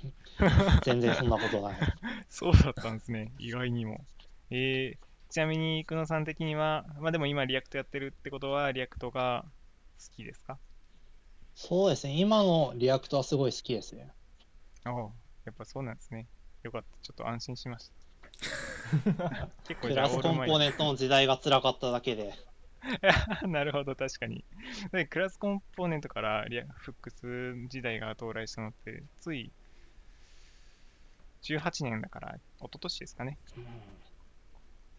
[0.84, 1.78] 全然そんなことない。
[2.30, 4.06] そうだったんですね、意外にも。
[4.50, 4.98] えー、
[5.30, 9.46] ちなみに、イグノさん的には、まあでも今 React やってるってことは、 React が
[10.00, 10.58] 好きですか？
[11.62, 12.14] そうですね。
[12.14, 14.10] 今の React はすごい好きですね。
[14.86, 16.26] ああ、やっぱそうなんですね。
[16.64, 16.88] よかった。
[17.02, 19.52] ちょっと安心しました。
[19.68, 22.34] 結構クラスコンポーネネントの時代が辛かっただけで。
[23.46, 24.46] なるほど、確かに。
[24.94, 29.52] でクラスコンポーネントから React Hooks 時代が到来したのって、つい
[31.44, 33.38] 18年だから、一昨年ですかね。
[33.58, 33.66] うん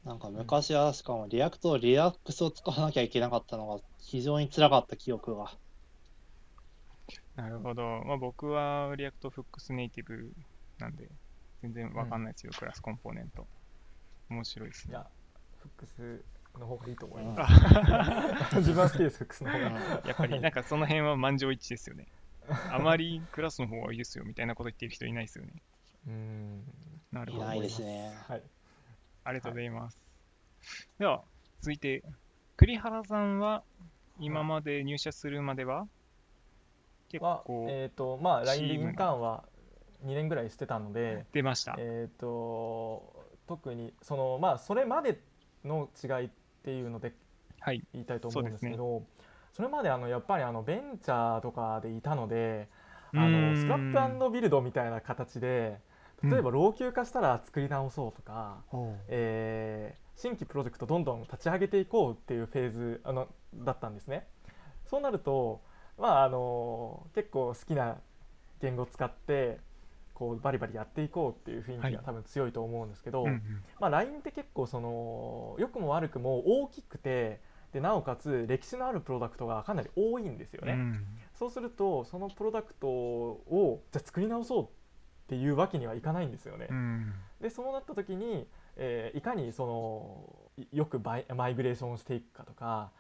[0.04, 5.58] なんか昔はしかも React、Redux を使わなきゃいけなかったのが非常に辛かった記憶が。
[7.36, 8.02] なるほど。
[8.04, 10.32] まあ、僕は React Hooks ネイティブ
[10.78, 11.08] なんで、
[11.62, 13.46] 全然わかんないですよ、クラスコンポーネント。
[14.28, 14.92] 面白いですね。
[14.92, 15.06] いや
[15.58, 16.24] Hooks
[16.58, 19.70] の方がいいと思います、うん、 自分は好きです Hooks の方が、
[20.06, 22.06] やっぱりなんかその辺は満場一致ですよね。
[22.70, 25.52] あまりクラスの方がいいですよみたいなこと言ってる人いないですよね。
[26.06, 26.64] うーん
[27.12, 27.44] いなるほど。
[27.44, 28.12] ないですね。
[28.26, 28.42] はい
[29.22, 29.98] ありがとうございます。
[30.98, 31.22] では、
[31.60, 32.02] 続いて、
[32.56, 33.62] 栗原さんは
[34.18, 35.88] 今まで入社するまでは結
[37.18, 39.44] は構えっ、とまあ LINE でインターンは
[40.04, 41.76] 2年ぐらいしてたので出ました。
[41.78, 45.20] えっ、と特にそのまあそれまで
[45.64, 46.30] の違いっ
[46.62, 47.12] ていうので
[47.61, 47.82] はい。
[47.92, 49.02] 言いたいと思うんですけそうど
[49.52, 52.68] それまであのやっぱりあのベンチャーとかでいたので
[53.14, 55.80] あうーんのスクラップビルドみたいな形で
[56.22, 58.58] 例えば老朽化したら作り直そうとか、
[59.08, 64.26] えー新規プロジェクトどんどん立ち上げていこうっていうフェーズあのだったんですね。
[64.84, 65.62] そうなると、
[66.01, 67.98] まあ、あの結構好きな
[68.61, 69.59] 言語を使って
[70.14, 73.42] こうバリバリやっていこうっていう雰囲気はいが多分強いと思うんですけど、うんうん
[73.80, 77.40] まあ、LINE って結構その良くも悪くも大きくて
[77.72, 80.72] でなおかつ歴史のあるプロダクトがかなり多いんですよね。
[80.72, 84.66] うんそうするとそのプロダクトをじゃあ作り直そうっ
[85.26, 86.66] ていうわけにはいかないんですよね。
[86.70, 88.46] うんでそうなった時に、
[88.76, 92.90] えーいかにそのいよくバイマイグレーションをしていくかとか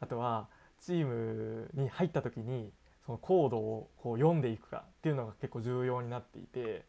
[0.00, 0.48] あとは
[0.80, 2.72] チームに入った時に
[3.04, 6.84] そのコードをこう読んでいくかっていうのが結構重要になっていて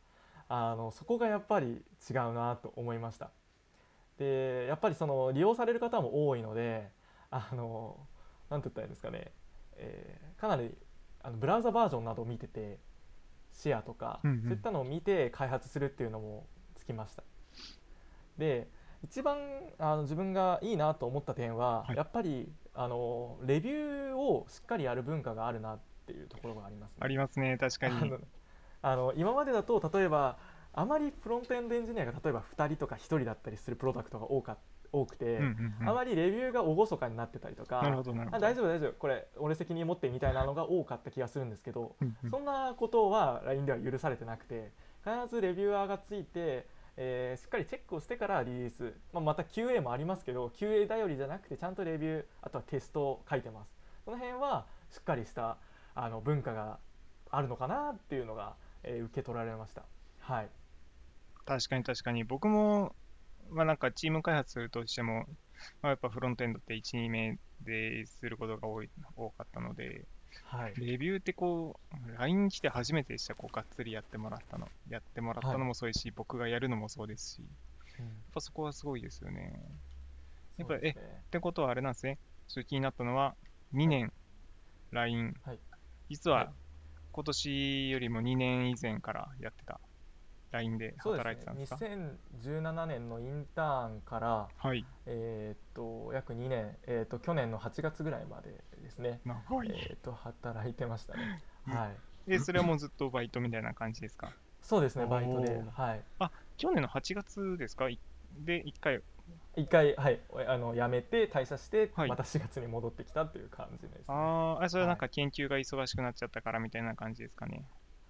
[0.47, 3.31] あのそこがやっぱり違うなと思いました。
[4.17, 6.89] でやっぱりその利用される方も多いので
[7.31, 7.97] あの
[8.49, 9.31] なんて言ったらいいんですかね、
[9.77, 10.71] えーかなり
[11.21, 12.79] あのブラウザバージョンなどを見てて
[13.51, 17.23] シェアとか、うんうんそういったのを見て開発するっていうのもつきました。
[18.37, 18.69] で
[19.03, 19.37] 一番
[19.77, 22.51] あの自分がいいなと思った点は、はいやっぱり
[22.82, 26.97] あのレビューをしっかりやる文化があるなっていうところがありますね。
[27.01, 28.13] ありますね、確かに。
[28.82, 30.38] あの今までだと例えば
[30.71, 34.57] あまりフロントエンドエンジニアが例えば2人とか1人だったりするプロダクトが多か
[34.93, 38.38] 多くて、うんうんうんあまりレビューが厳かになってたりとかなるほど、なるほど。
[38.38, 44.71] あ大丈夫大丈夫これ俺責任持ってみたいなのが多かった気がするんですけど、うんうんそんなことは LINE では許されてなくて
[45.03, 46.65] 必ずレビューアーがついて、
[46.97, 53.71] えーしっかりチェックをしてからリリース、まあ、また QA もありますけど QA 頼りじゃなくてちゃんとレビューあとはテストを書いてます。
[54.05, 55.57] その辺はしっかりした
[55.95, 56.79] あの文化が
[57.29, 59.83] あるのかなっていうのが、えー受け取られました。
[60.19, 60.49] はい。
[61.45, 62.23] 確かに確かに。
[62.23, 62.95] 僕も、
[63.49, 65.25] まあなんかチーム開発するとしても、
[65.81, 70.07] まあ、やっぱフロントエンドって1、2名ですることが多い多かったので、
[70.43, 70.73] はい。
[70.77, 74.67] レビューってこう、LINE に来て初めてでした、こう、がっつりやってもらったの。
[74.89, 77.47] やってもらったのもそうですし、僕がやるのもそうですし、やっ
[77.99, 79.53] うんぱそこはすごいですよね。
[80.57, 82.17] やっぱねってことはあれなんですね。
[82.47, 83.36] ちょっと気になったのは、
[83.73, 84.11] 2年。
[84.91, 85.59] LINE、はい。
[86.09, 86.49] 実ははい。
[87.11, 89.80] 今年よりも2年以前からやってた。
[90.51, 91.77] LINE でそう働いでてたんですか？
[91.77, 91.95] すね。
[92.41, 94.86] 2017年のインターンからはい。
[95.05, 99.69] えーっと約2年、えーっと去年の8月ぐらいまでですね、長い。
[99.71, 101.41] えーっと働いてましたね。
[101.67, 101.87] うんは
[102.27, 102.29] い。
[102.29, 104.31] で、それはもうずっとバイトみたいな感じですか？
[104.61, 106.03] そうですね、バイトではい。
[106.57, 107.87] 去年の8月ですか？
[107.89, 107.99] い
[108.39, 109.01] で、1回。
[109.55, 114.03] 一回、はい、あの辞めて退社して、はいまた4月に戻ってきたっていう感じです、ね。
[114.07, 117.63] あーあ、それはなんか研究が忙しくなっちゃったからみたいな感じですかね？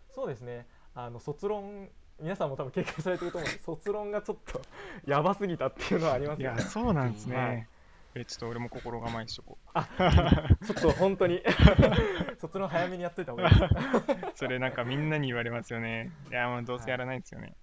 [0.09, 0.65] そうですね。
[0.95, 1.89] あの卒論
[2.21, 4.61] 皆さんも多分経験されてると思うんです卒論がちょっと
[5.05, 6.63] やばすぎたっていうのはありますいや、よね。
[6.63, 7.35] そうなんですね。
[7.37, 7.67] はい
[8.15, 9.57] え、ちょっと俺も心構えしとこ
[10.65, 11.43] ちょっと本当に
[12.39, 13.55] 卒論早めにやっといた方がいい。
[14.35, 16.11] それなんかみんなに言われますよね。
[16.29, 17.55] いや、まあどうせやらないですよね。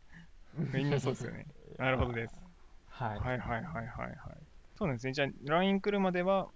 [0.54, 1.46] みんなそうですよね。
[1.78, 2.40] なるほどです。
[2.88, 3.18] はい。
[3.18, 4.16] はいはいはいはいはい。
[4.76, 5.12] そうなんですね。
[5.12, 6.48] じゃあ、LINE 来るまでは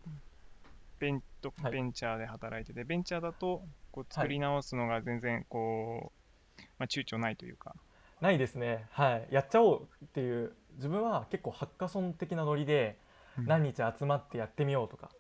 [0.99, 6.13] ベンとはいベンチャーで働いてて、ベンチャーだとこう作り直すのが全然こ
[6.59, 7.75] う、まあ、躊躇ないというか。
[8.21, 8.87] ないですね。
[8.93, 9.29] はい。
[9.31, 12.99] やっちゃおうっていう自分は結構ハッカソン的なノリで
[13.39, 15.11] 何日集まってやってみようとか。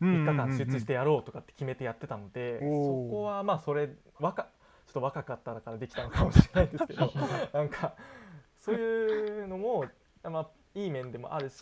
[0.00, 2.64] 3日間集中してやろうとかって決めてやってたので、そ
[3.10, 3.88] こはまあそれ
[4.20, 4.42] 若
[4.86, 7.10] ちょっと若かったからできたのかもしれないですけど
[7.52, 7.94] なんか
[8.58, 9.86] そういうのも、
[10.22, 11.58] まあ、いい面でもあるし。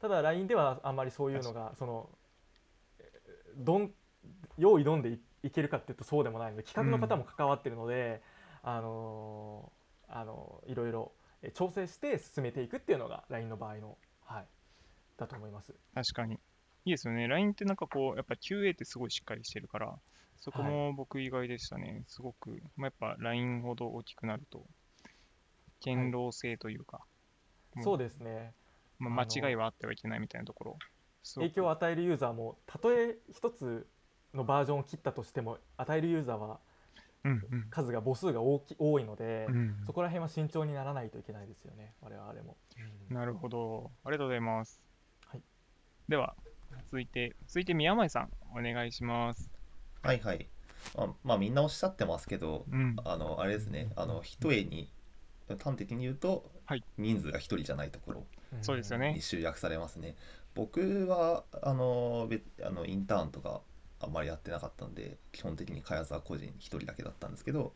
[0.00, 2.08] ただ LINE ではあんまりそういうのがその
[2.98, 3.92] えーどん
[4.58, 8.22] 用意どんでいいけるかっていうとそうでもないので企画の方も関わってるので、
[8.62, 9.70] あの
[10.08, 11.12] あのいろいろ
[11.42, 14.46] え調整して進めていくっていうのが LINE の場合の、はい、
[15.16, 15.74] だと思います。
[15.94, 16.34] 確かに。
[16.34, 16.38] い
[16.86, 17.26] いですよね。
[17.26, 19.98] LINE ってなんかこう、やっぱ QA ってすごいしっかりしてるから、
[20.38, 22.04] そこも僕意外でしたね。
[22.06, 24.64] すごく、まあ、やっぱ LINE ほど大きくなると、
[25.84, 27.00] 堅牢性というか、
[27.74, 28.54] もそうですね
[28.98, 30.78] まあ、間違いはあってはいけないみたいなところ。
[31.34, 33.86] 影響を与えるユーザーもたとえ一つ
[34.32, 36.60] のバージョンを切ったとしても与えるユーザーは
[37.24, 42.56] うんうん数が母数が大き多いので、うんそこら辺は慎重にならないといけないですよね我々も。
[43.10, 43.90] なるほど。
[44.04, 44.85] ありがとうございます。
[46.06, 46.36] はいでは、
[46.92, 49.50] 続いて、続いて宮前さん、お願いします。
[50.02, 50.46] はいはい。
[50.96, 52.94] まあ、まあみんなおっしゃってますけど、うん。
[53.04, 54.88] あの、あれですね、あの、一重に、
[55.58, 58.26] 端的に言うと、はい人数が一人じゃないところ
[58.62, 60.14] そうですよねに集約されますね。
[60.54, 63.60] 僕は、あの、べあのインターンとか、
[64.00, 67.72] あんまりやってなかったんで、基本的に開発は個人一人だけだったんですけど、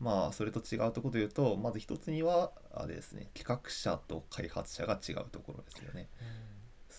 [0.00, 6.08] まあ、それと違うところで言うと、まず一つには、あれですね、企画者と開発者が違うところですよね。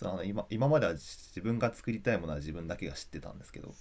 [0.02, 3.74] そうあの今今までは自分が作りたいものは自分だけが知ってたんですけど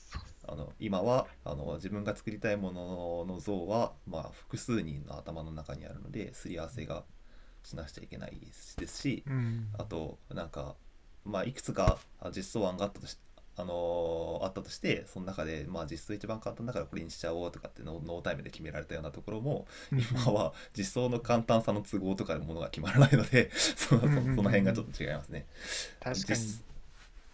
[0.48, 7.04] あの今はあの自分が作りたいものの像は、まあ、複数人の頭の中にあるのですり合わせが
[7.64, 8.40] しなくちゃいけない
[8.80, 9.68] ですしうん。
[9.78, 10.76] あとなんか、
[11.26, 13.18] まあ、いくつかあ実装案があったとし
[13.58, 25.46] あのーあったとしてその中で、まあ、実装一番簡単だからこれにしちゃおうとかってノノータイムで決められたようなところも今は実装の簡単さの都合とかでものが決まらないので そのその辺がちょっと違いますね。
[26.00, 26.40] 確かに。
[26.40, 26.64] 実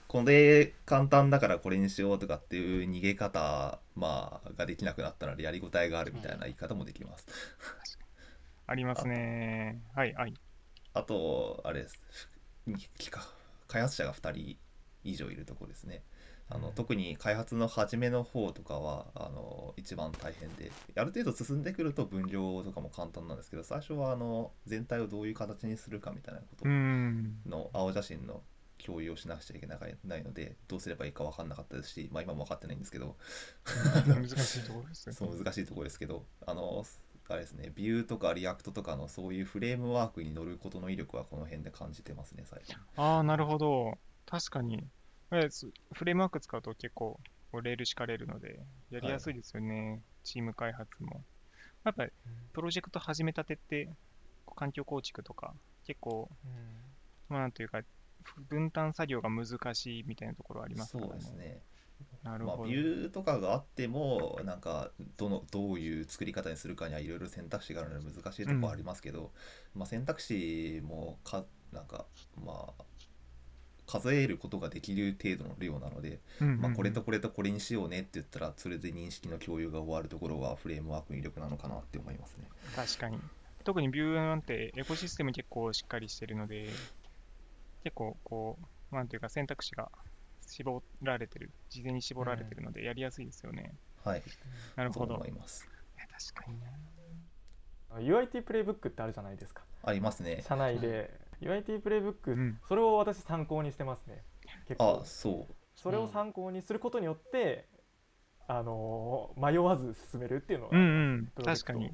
[0.08, 7.28] これ簡単だからこれにしようとかっていう逃げ方、まあ、ができなくなったらやりごたえがあるみたいな言い方もできます。
[8.66, 9.82] ありますね。
[9.94, 10.34] はい、はい。
[10.94, 12.02] あと、あれです。
[13.68, 14.58] 開発者が2人
[15.04, 16.04] 以上いるところですね。
[16.50, 27.36] あのうん特に開発の初めの方とかはあの一番大変である程度進んでくると分量とかも簡単なんですけど最初はあの全体をどういう形にするかみたいなことうん。
[27.46, 28.42] の青写真の
[28.78, 33.16] 共有をしなくちゃいけないのでどうすればいいか分かんなかったですし、まあ、今も分かってないんですけど
[34.08, 36.86] 難しいところですよそう難しいところですけどあの
[37.30, 43.98] あれですね Vue とか React とかのそういうフレームワークに乗ることの威力はこの辺で感じてますね最近ああ、なるほど。
[44.30, 44.88] 確かに。
[45.30, 47.20] フレームワーク使うと結構
[47.54, 48.60] レール敷かれるので、
[48.92, 50.02] やりやすいですよね。
[50.24, 51.24] チーム開発も。
[51.84, 52.12] やっぱり
[52.54, 53.90] プロジェクト始めたてって、
[54.56, 55.54] 環境構築とか、
[55.86, 56.30] 結構、
[57.30, 57.82] まあなんというか、
[58.24, 61.62] ふ分担作業が難しいみたいなところありますからそうですね
[62.24, 62.64] まあ、なるほど。
[62.64, 69.32] ビューとかがあってもなんかどのどういう作り方にするかにはいろいろ選択肢があるので難しいところはありますけど、
[69.74, 72.06] まあ、選択肢もかなんか
[72.36, 72.84] まあ
[73.88, 82.48] 数えることができる程度の量なので、うんうんうんまあ、これとこれとこれにしようねって言ったらそれで認識の共有が終わるところはフレームワークの威力なのかなって思いますね。
[82.76, 83.18] 確かに。
[83.64, 86.70] 特にビューなんてエコシステム結構しっかりしてるので、
[87.84, 88.58] 結構こ
[88.92, 89.90] う、なんていうか選択肢が
[90.48, 93.74] 絞られてる、事前に絞られてるのでやりやすいですよね。
[94.04, 95.16] はい、そうなるほど。
[95.16, 95.68] 思います。
[95.98, 96.68] いや確かにな。
[98.20, 100.44] UIT プレイブックってあるじゃないですかありますね。
[100.48, 101.12] 社内で
[101.42, 102.60] UIT プレイブック、うん。
[102.68, 104.24] それを私参考にしてますね。
[104.68, 105.00] 結構。
[105.02, 105.54] あそう。
[105.76, 107.68] それを参考にすることによって、
[108.48, 111.92] あのー迷わず進めるっていうのが、うん確かに。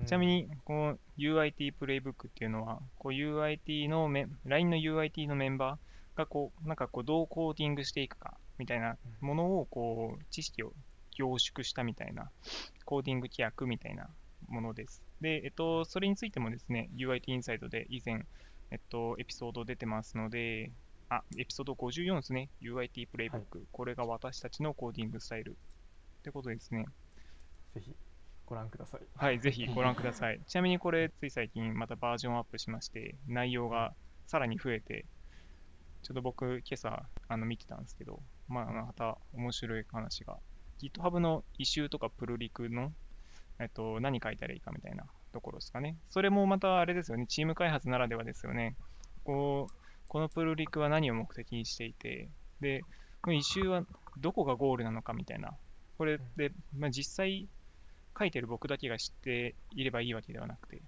[0.00, 0.06] うん。
[0.06, 10.72] ちなみに、こう UIT プレイブックっていうのは、こう UIT のメ、LINE の UIT のメンバーがこう、なんかこう、どうコーディングしていくかみたいなものを、こう、知識を
[11.16, 12.30] 凝縮したみたいな、
[12.84, 14.08] コーディング規約みたいな
[14.48, 15.02] ものです。
[15.20, 18.26] で、えっと、それについてもですね、UIT インサイドで以前、
[18.72, 20.72] えっと、エピソード出てますので、
[21.10, 22.48] あ、エピソード54ですね。
[22.62, 23.66] UIT プレイブック。
[23.70, 25.50] これが私たちのコーディングスタイル。
[25.50, 25.54] っ
[26.22, 26.86] てことですね。
[27.74, 27.94] ぜひ
[28.46, 30.40] ご覧くださいはい、ぜひ ご覧ください。
[30.46, 33.94] ちなみにこれ、つい最近またバージョンアップしまして、内容が
[34.26, 35.04] さらに増えて、
[36.02, 40.38] ちょっと僕、今朝あの見てたんですけど、まあ、また面白い話が、
[40.78, 42.90] GitHub のイシューとかプルリクの、
[43.58, 45.96] えっと、何書いたらいいかみたいなところですかね。
[46.10, 48.76] それもまたあれですよね、チーム開発ならではですよね。
[49.24, 49.74] こう、
[50.08, 52.28] このプルリクは何を目的にしていて、
[52.60, 52.84] で、
[53.22, 53.84] このイシューは
[54.18, 55.54] どこがゴールなのかみたいな。
[55.98, 57.48] これで、まあ、実際、
[58.18, 60.82] 書いてる僕だけが知っていればいいわけではなくて、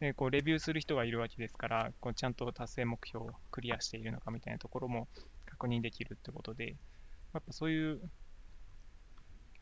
[0.00, 5.08] でこうレビューする人がいるわけですから、こうちゃんと達成目標をクリアしているのかみたいなところも
[5.46, 6.76] 確認できるってことで、
[7.34, 8.00] やっぱそういう、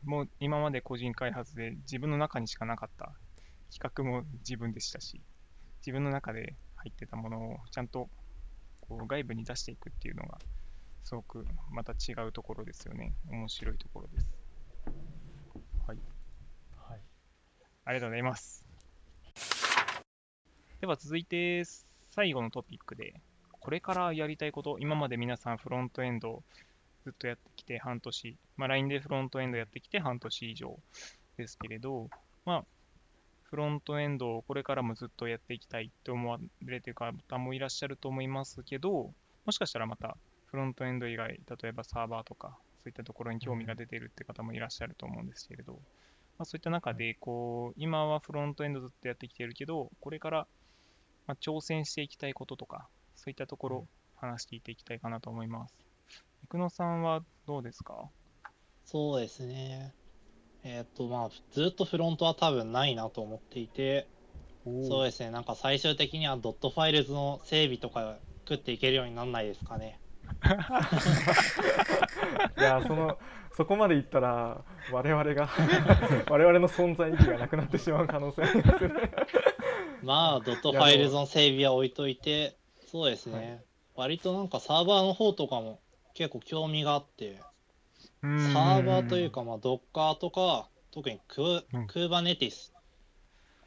[0.05, 3.11] もう今まで個人開発で自分の中にしかなかった
[3.71, 5.21] 企画も自分でしたし、
[5.81, 8.09] 自分の中で入ってたものをちゃんと
[8.81, 10.39] こう外部に出していくっていうのが、
[11.03, 13.13] すごくまた違うところですよね。
[13.29, 14.39] 面白いところです。
[17.89, 18.63] ありがとうございます。
[20.79, 21.63] では続いて、
[22.11, 23.15] 最後のトピックで、
[23.59, 26.43] これからやりたいこと、今まで皆さんフロントエンドを
[27.03, 30.79] ずっとやってきて半年、まあ、LINE でフロントエンドやってきて半年以上
[31.35, 32.11] ですけれど、
[32.45, 32.65] まあ、
[33.49, 39.11] フロントエンドをこれからもずっとやっていきたいって思われてる方もいらっしゃると思いますけど、
[39.45, 50.47] もしかしたらまたフロントエンド以外、例えばサーバーとか、そういったところに興味が出ているって方もいらっしゃると思うんですけれど、まあ、そういった中で、こう、今はフロントエンドずっとやってきているけど、これから、
[51.25, 55.73] まあ、挑戦していきたいこととか、そういったところ話していっていきたいかなと思います。
[56.51, 58.09] 生野さんはどうですか？
[58.85, 59.93] そうですね。
[60.63, 64.07] えっ、と、まあ、ずっとフロントは多分ないなと思っていて、
[64.87, 69.99] そうですね、なんか最終的にはドットファイルズの整備とか食っていけるようにならないですかね。
[72.57, 73.17] いやその
[73.55, 75.49] そこまでいったら我々が
[76.29, 78.89] 我々の存在意義がなくなってしまう可能性あります。
[80.01, 82.55] まあ、 dotfiles の整備は置いといて、
[82.85, 83.63] そうですね、
[83.95, 85.81] 割となんかサーバーの方とかも
[86.13, 87.41] 結構興味があって、
[87.99, 91.85] ササーバーというか、まあ、ドッカーとか、特にクーうん。
[91.85, 92.71] Kubernetes、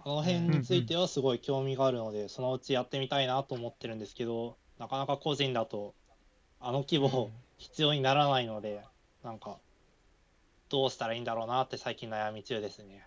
[0.04, 5.94] あの辺についてはすごい興味があるので、そのうちやってみたいなと思ってるんですけど、なかなか個人だと、
[6.60, 8.82] あの規模必要にならないので、
[9.22, 9.58] なんか、
[10.68, 13.06] どうしたらいいんだろうなって最近悩み中ですね。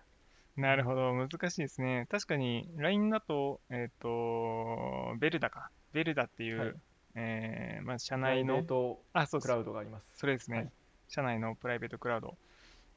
[0.56, 2.06] なるほど、難しいですね。
[2.10, 5.70] 確かに、LINE だと、えっ、と、ベルダか。
[5.92, 6.74] ベルダっていう、はい。
[7.16, 10.04] えーまあ、社プ内の、とあ、そうクラウドがあります。
[10.14, 10.72] それですね、はい
[11.08, 12.36] 社内のプライベートクラウド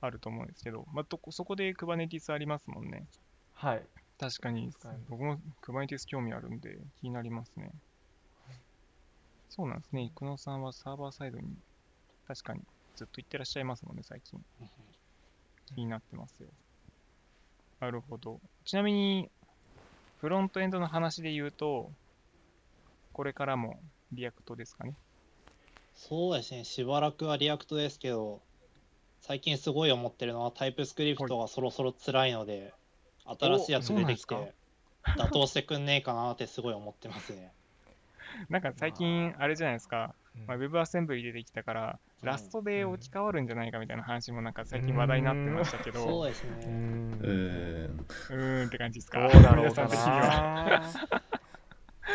[0.01, 3.05] あると思うんですけど、まあ、どこそこで Kubernetes ありますもんね。
[3.53, 3.83] はい。
[4.19, 4.71] 確かに
[5.09, 7.71] 僕も Kubernetes 興味あるんで気になりますね。
[9.49, 11.47] そうなんですね、生野さんはサーバーサイドに
[12.27, 12.61] 確かに
[12.95, 14.39] ずっと行ってらっしゃいますもんね、最近。
[15.65, 16.49] 気になってますよ。
[17.79, 18.39] なるほど。
[18.65, 19.29] ちなみに、
[20.19, 21.91] フロントエンドの話で言うと、
[23.13, 23.79] これからも
[24.11, 24.95] React ですかね。
[26.01, 28.41] そうですね、しばらくは React ですけど、
[29.19, 32.73] 最近すごい思ってるのは TypeScript がそろそろ辛いので、
[33.25, 34.55] 新しいやつ出てきて、
[35.17, 37.53] 打倒してくんねえかなってすごい思ってますね。
[38.49, 46.49] なんか最近、あれじゃないですか、うんまあ、WebAssembly 出てきたから、うんラストで置き換わるんじゃないかみたいな話もなんか最近話題になってましたけど、そうですね。
[46.65, 47.29] んうー
[47.87, 47.97] ん。
[47.97, 49.21] うーんって感じですか？
[49.21, 50.27] どうだろうか皆さん的には。
[50.81, 51.29] な。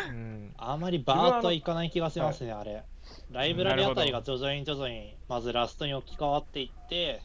[0.09, 2.83] うんあまりバーッとはいかない気がしますね、あれ。
[3.31, 7.21] ライブラリあたりが徐々に徐々に、まずラストに置き換わっていって、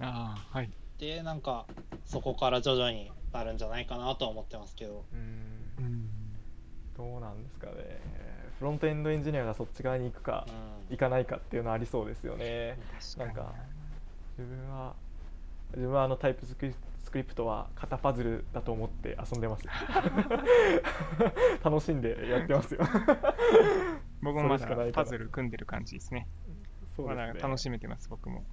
[0.00, 0.70] ああ、はい。
[0.98, 1.66] で、なんか、
[2.04, 5.04] そこから徐々になるんじゃないかなとは思ってますけど。
[5.12, 6.10] うんうん
[6.96, 8.00] どうなんですかね。
[8.58, 12.78] フロントエンドエンジニアがそっち側に行くかうん行かないかっていうのはありそうですよね。
[13.18, 13.52] なんか
[14.38, 14.94] 自分は
[15.74, 16.78] 自分はあのタイプスクリス
[17.14, 19.64] クリプトは型パズルだと思って遊んでます。
[21.62, 22.80] 楽しんでやってますよ。
[24.20, 26.26] 僕もまだパズル組んでる感じですね。
[26.96, 28.44] そうですねまだ楽しめてます、僕も。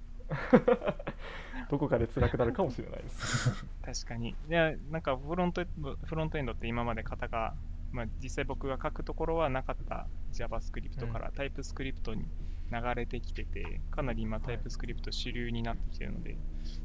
[1.70, 3.66] どこかで辛くなるかもしれないです。
[3.82, 4.28] 確かに。
[4.28, 5.64] いや、なんかフロント
[6.04, 7.56] フロントエンドって今まで型が、
[7.90, 12.26] まあ、実際僕が書くところはなかった JavaScript からタイプスクリプトに
[12.72, 16.36] 流れてきてて、かなり今タイプスクリプト主流になってきてるので、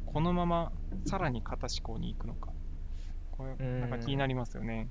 [0.05, 0.71] このまま
[1.05, 2.51] さらに型思考に行くのか。
[3.31, 4.89] これうんなんか気になりますよね。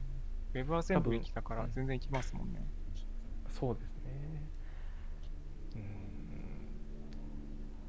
[0.55, 2.67] WebAssembly 来たからうん全然行きますもんね。
[3.49, 4.51] そうですね。
[5.77, 5.83] うん。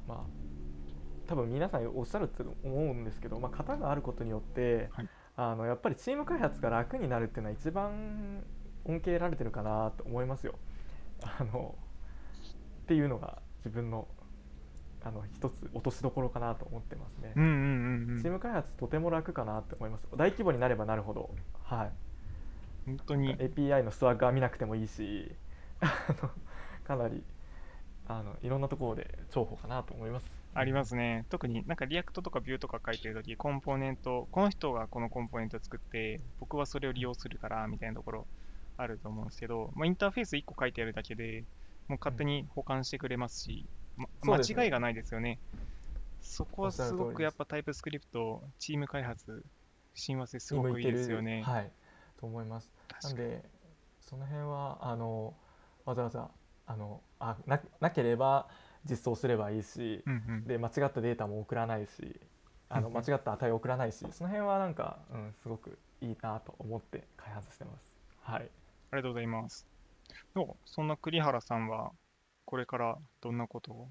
[0.06, 0.20] まあ、
[1.26, 5.08] 多分皆さんおっしゃると思うんですけど、まあ、型があることによって、はい
[5.40, 8.42] あのやっぱりチーム開発が楽になるっていうのは一番
[8.84, 10.58] 恩恵得られてるかなと思いますよ。
[11.22, 11.76] あの
[12.88, 14.08] っていうのが自分の
[15.04, 17.34] あの一つ落としどころかなと思ってますね。
[17.36, 18.22] うんうんうんうん。
[18.22, 20.06] チーム開発とても楽かなと思います。
[20.16, 21.30] 大規模になればなるほど、
[21.64, 21.90] はい。
[22.86, 25.30] 本当に API のスワッガー見なくてもいいし
[26.84, 27.22] かなり
[28.06, 30.26] あのいろんなところで重宝かなと思います。
[30.54, 31.26] ありますね。
[31.28, 38.26] 特になんか React とか Vue とか書いてるとき、コンポーネント、この人がこのコンポーネントを作って、僕はそれを利用するから、みたいなところ
[38.78, 41.44] あると思うんですけど、まあ、インターフェース1個書いてあるだけで、
[41.88, 43.66] もう勝手に補完してくれますし、
[44.22, 45.38] ま間違いがないですよね。
[46.20, 49.44] そこはすごくやっぱ TypeScript、チーム開発、
[49.94, 51.42] 親和性すごくいいですよね。
[51.42, 51.70] はい、
[52.20, 52.70] と思います。
[53.02, 53.42] なんで
[54.00, 55.34] その辺はあの
[55.84, 56.30] わざわざ
[56.66, 58.48] あのあななければ
[58.88, 62.20] 実装すればいいし、うんうんで間違ったデータも送らないし
[62.68, 67.96] あのうん間違った値を送らないしその辺はなんか、うん、すごくいいなと思って開発してます。
[68.22, 68.50] はい
[68.90, 69.77] ありがとうございます。
[70.34, 70.56] どう？
[70.64, 71.92] そんな栗原さんは、
[72.44, 73.88] これからどんなことを？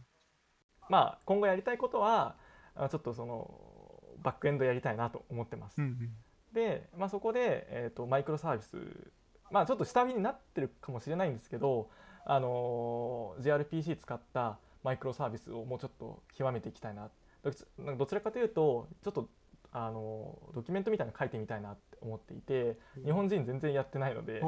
[0.89, 2.35] まあ、今後やりたいことは
[2.75, 3.51] あちょっとその
[4.23, 5.81] バックエンドやりたいなと思ってます。
[5.81, 6.09] うんうん。
[6.53, 8.77] で、まあ、そこで、えー、とマイクロサービス
[9.51, 11.89] まあちょっと下火になってるかもしれないんですけど、
[12.25, 17.09] あのー gRPC 使ったマイクロサービスをもうちょっと極めていきたいな。
[17.43, 19.29] どちらかというとちょっと、
[19.71, 24.41] あのードキュメントみたいなの書いてみたいなって思っていて日本人全然やってないので、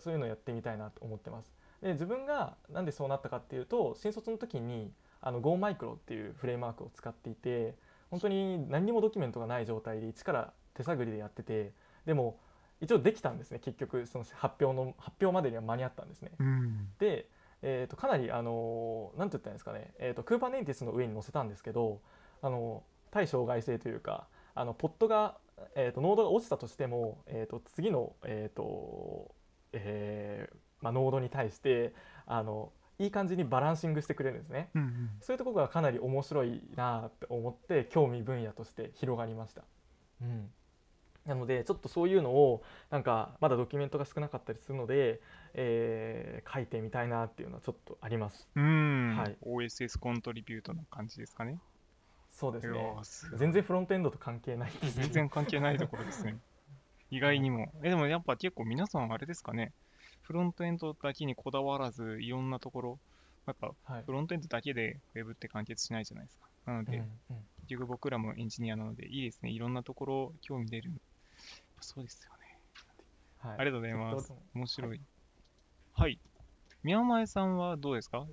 [0.00, 1.60] そういうのをやってみたいなと思ってます。
[1.82, 4.92] で自分がなんでそうなったかっていうと新卒の時に
[5.22, 7.74] あの Go マイクロっていうフレームワークを使っていて
[8.10, 11.72] 本当に何にもドキュメントがない状態で一から手探りでやってて
[12.06, 12.38] でも
[12.80, 16.30] 一応できたんですね結局その発表の発表までには間に合ったんですね。
[16.38, 17.26] うんで、
[17.62, 22.00] えー、とかなりあのなんて言ったらいいんですかね、えー、と Kubernetes の上に載せたんですけど
[22.42, 25.36] あの対障害性というかあのポットが、
[25.74, 29.34] えー、とノードが落ちたとしても、えー、と次の、えーと
[29.72, 31.94] えーまあ、ノードに対して
[32.26, 34.70] あのいい感じにバランシングしてくれるんですね。
[34.74, 39.62] うんうんそういうところがかなり面白いなって思って興味分野として広がりました。
[40.20, 40.50] うん、
[41.24, 45.20] なのでちょっとそういうのをなんかまだドキュメントが少なかったりするので、
[45.54, 48.48] えー書いてみたいなっていうのはちょっとあります。
[48.54, 51.58] うん、はい OSS コントリビュートな感じですかね。
[52.32, 52.96] そうですね
[53.36, 56.38] 全然フロントエンドと関係ない全然関係ないところですね。
[57.10, 57.72] 意外にも。
[57.82, 59.72] え、でもやっぱ結構皆さんあれですかね。
[60.22, 62.98] フロントエンドだけにこだわらず、いろんなところ、
[63.46, 66.46] やっぱはいフロントエンドだけで Web って完結しないじゃないですか。
[66.66, 67.36] なので、うんうん
[67.68, 69.50] 結局僕らもエンジニアなので、いいですね。
[69.50, 70.90] いろんなところ興味出る。
[70.90, 71.00] やっ
[71.76, 72.58] ぱそうですよね。
[73.38, 75.00] はいありがとうございます面白い。
[75.94, 76.18] はい。
[76.82, 78.26] 宮前さんはどうですか？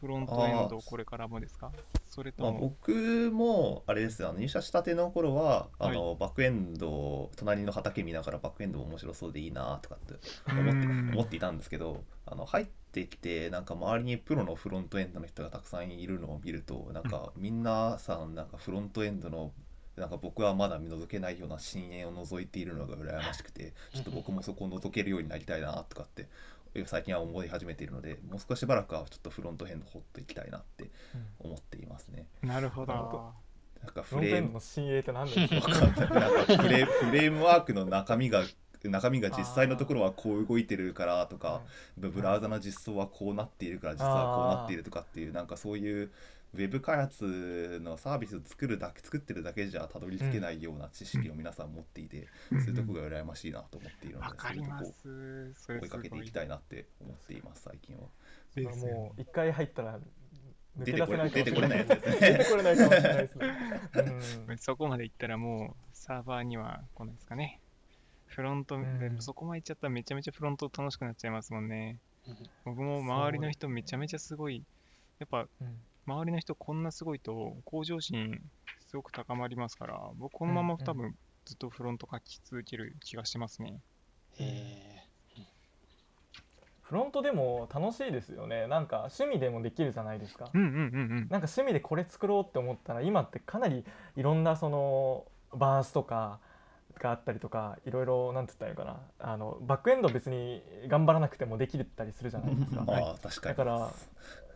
[0.00, 1.72] フロントエンドこれからもですか？
[2.06, 10.14] それとまあ、も、僕もあれですよあの入社したての頃はあの、バックエンドを隣の畑見ながらバックエンド面白そうでいいなとかって
[10.50, 11.10] 思ってうん。
[11.10, 19.52] 思っていたんですけどあの入ってきてなんか周りにプロのフロントエンドの人がたくさんいるのを見るとなんかみんなさんなんかフロントエンドの
[19.96, 26.28] なんか僕はまだ見覗けないような深淵を覗いているのが羨ましくてちょっと僕もそこを覗けるようになりたいなとかって
[26.86, 30.90] 最近は思い始めているのでもう少しばらくはちょっとフロントエンド掘っていきたいなって
[31.40, 31.50] うん。
[31.50, 32.26] 思っていますね。
[32.42, 32.92] なるほど。
[32.92, 33.32] なるほど。
[33.84, 34.52] なんかフレーム。
[34.54, 36.06] の親衛って何なんですわか？
[36.06, 38.42] かんないなんかフレフレームワークの中身が
[38.82, 41.62] 中身が実際のところはこう動いてるからとか
[41.96, 46.10] ブブラウザの実装はこうなっているから実はこうなっているとかっていうなんかそういう
[46.54, 58.02] ウェブ開発のサービスを作るだけ作ってるだけじゃたどり着けないような知識を皆さん持っていて、うんそういうとこが羨ましいなと思っているので、わかりまそういうとこ追いかけていきたいなって思っています最近は。
[58.52, 59.98] それはもう一回入ったら
[60.78, 62.46] 抜け出てこれないかも出てこれない出てね。
[62.48, 64.46] これないかもしれないですね。
[64.48, 67.60] うんそこまで行ったらもうサーバーには来ないですかね。
[68.26, 71.98] フロント、んでもそこまで行っちゃったらめちゃめちゃフロント楽しくなっちゃいますもんね。
[72.26, 74.64] うん僕も周りの人めちゃめちゃすごい、
[75.18, 78.40] やっぱうん周りの人こんなすごいと向上心
[78.86, 83.80] すごく高まりますから、僕このまま多分ずっとフロント書き続ける気がしますね。
[84.38, 85.04] え
[86.82, 91.08] フロントでも楽しいですよねなんか趣味でもできるじゃないですか、うんうんうんうん。
[91.08, 93.84] なんか趣味でこれ作ろうって思ったら今ってかなり
[94.16, 96.40] いろんなそのバースとか
[97.00, 103.56] があったりとかいろいろなんて言ったらいいのかなあのバックエンド別に頑張らなくてもできたりするじゃないですかま あ確かに。
[103.56, 103.90] だから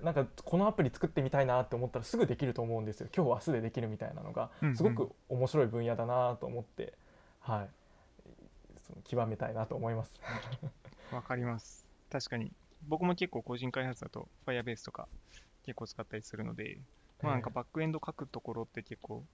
[0.02, 6.94] なんかこのアプリ作ってみたいなって思ったらすぐできると思うんですよ今日明日でできるみたいなのがうんうんすごく面白い分野だなと思って、
[7.40, 7.68] はい
[8.88, 10.14] その極めたいなと思います。
[11.12, 11.86] わかります。
[12.10, 12.52] 確かに。
[12.86, 15.08] 僕も結構個人開発だと Firebase とか
[15.64, 16.80] 結構使ったりするので、
[17.22, 19.24] まあなんかバックエンド書くところって結構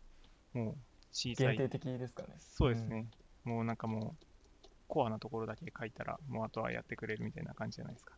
[0.53, 0.77] もう
[1.12, 2.35] 小さい限定的ですかね。
[2.39, 3.07] そうですね。
[3.45, 4.27] もうなんかもう、
[4.89, 8.14] コアなところだけ書いたら、もうあとはやってくれるみたいな感じじゃないですか。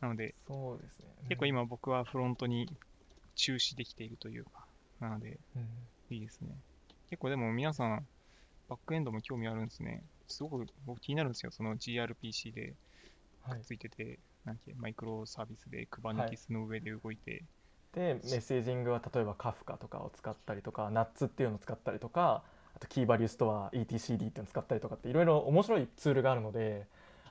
[0.00, 0.54] なので、うん。
[0.54, 1.06] そうですね。
[1.28, 2.68] 結構今僕はフロントに
[3.34, 4.66] 注視できているというか、
[5.00, 6.48] なので、うん、いいですね。
[7.08, 8.06] 結構でも皆さん、
[8.68, 10.04] バックエンドも興味あるんですね。
[10.28, 11.52] すごく僕気になるんですよ。
[11.52, 12.74] その gRPC で
[13.42, 13.62] はい。
[13.62, 17.44] ついてて、なんだっけマイクロサービスで Kubernetes の上で動いて、
[17.92, 22.44] でメッセージングは例えばカフカとかを使ったりとか NUTS っていうのを使ったりとか
[22.80, 26.86] あとキーバリューストア ETCD っていうのを使ったりとかっていろいろ面白いツールがあるので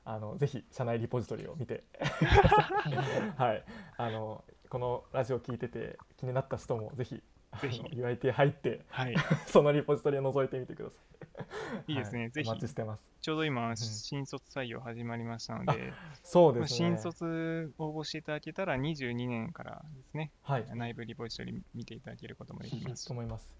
[0.05, 1.83] あのぜひ社内リポジトリを見て
[3.35, 3.63] はい
[3.97, 7.21] あのこのラジオ聞いてて気になった人もぜひ
[7.61, 9.15] ぜひあの UIT 入ってはい。
[9.47, 10.95] そのリポジトリを覗いてみてくださ
[11.87, 11.91] い。
[11.91, 13.11] いいですねぜひはお待ちしてます。
[13.21, 16.77] ちょうど今、新卒採用始まりましたので、まあそうですね。
[16.77, 20.65] 新卒応募していただけたら22年からですね、はい。
[20.75, 23.13] 内部リポジトリ見ていただけることもできますと。
[23.13, 23.55] 思います。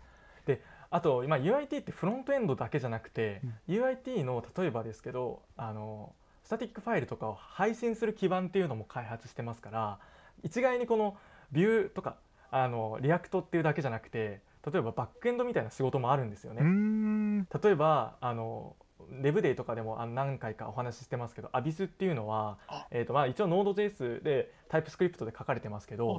[0.46, 0.62] で
[0.92, 6.14] あと今 UIT ってフロントエンドだけじゃなくて、UIT の例えばですけどあの
[6.44, 10.00] スタティックファイルとかを配信する基盤っていうのも開発してますから
[10.44, 11.16] 一概にこの
[11.52, 12.16] Vue とか
[12.50, 16.62] あの React っていうだけじゃなくて例えばバックエンドみたいな仕事もあるんですよね。
[16.64, 17.44] ん。
[17.44, 18.76] 例えばあの
[19.22, 26.14] DEV DAY とかでも何回かお話ししてますけど、アビスっていうのはあ、えーとまあ、一応 Node.js で TypeScript で書かれてますけど。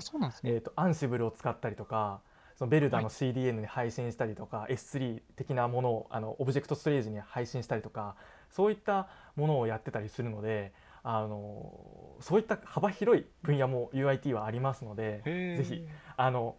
[0.45, 2.21] えー、と Ansible を使ったりとか
[2.61, 8.17] そのベルダの CDN に配信したりとか、S3 的なものをあのオブジェクトストレージに配信したりとか
[8.51, 11.73] そういったものをやってたりするのであの
[12.21, 15.87] そういった幅広い分野も UIT はありますのでぜひ
[16.19, 16.55] あの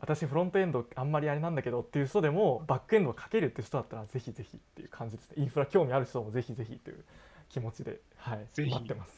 [0.00, 5.34] 私フロントエンドあんまりあれなんだけどっていう人でもバックエンドをかけるっていう人だったらぜひぜひっていう感じですね。
[5.36, 7.04] インフラ興味ある人もぜひぜひという
[7.50, 9.12] 気持ちで、はい、待ってます。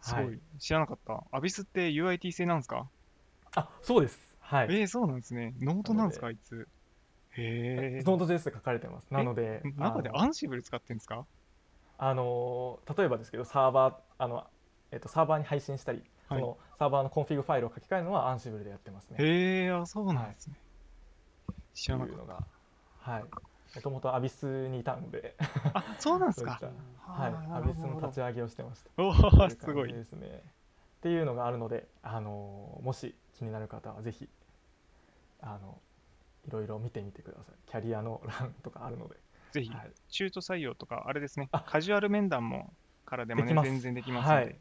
[0.00, 1.22] すごい、はい知らなかった。
[1.30, 2.88] アビスって UIT 製なんですか？
[3.54, 4.29] あそうです。
[4.50, 4.66] はい。
[4.70, 5.54] えー、そうなんですね。
[5.60, 6.66] Node なんですか、あいつ。
[7.36, 8.02] へえ。
[8.04, 9.06] Node JS で書かれてます。
[9.14, 11.24] なので、中で Ansible使ってんですか？
[11.98, 14.44] あの例えばですけどサーバーあの
[14.90, 19.16] えっとサーバーに配信したり、はいそのサーバーのコンフィグファイルを書き換えるのは Ansible でやってますね。
[19.20, 20.56] へえ、あ、そうなんですね。
[21.74, 22.46] 知ってらないかっうのが、
[23.00, 23.24] はい。
[23.74, 25.78] もともとアビスにいたので、た。
[25.78, 27.12] あ、そうなんですかた。
[27.12, 28.90] はい、アビスの立ち上げをしてました。
[29.02, 29.92] おとお、うすごい。
[29.92, 30.42] ですね。
[31.00, 34.28] っていうのがあるので、あのもし気になる方はぜひ
[35.42, 35.80] あの
[36.46, 37.70] いろいろ見てみてください。
[37.70, 39.16] キャリアの欄とかあるので、
[39.52, 41.48] ぜひ、はい、中途採用とか、あれですね。
[41.52, 42.72] あ、カジュアル面談も
[43.04, 43.70] からでもね、できます。
[43.70, 44.58] 全然できますので、はい。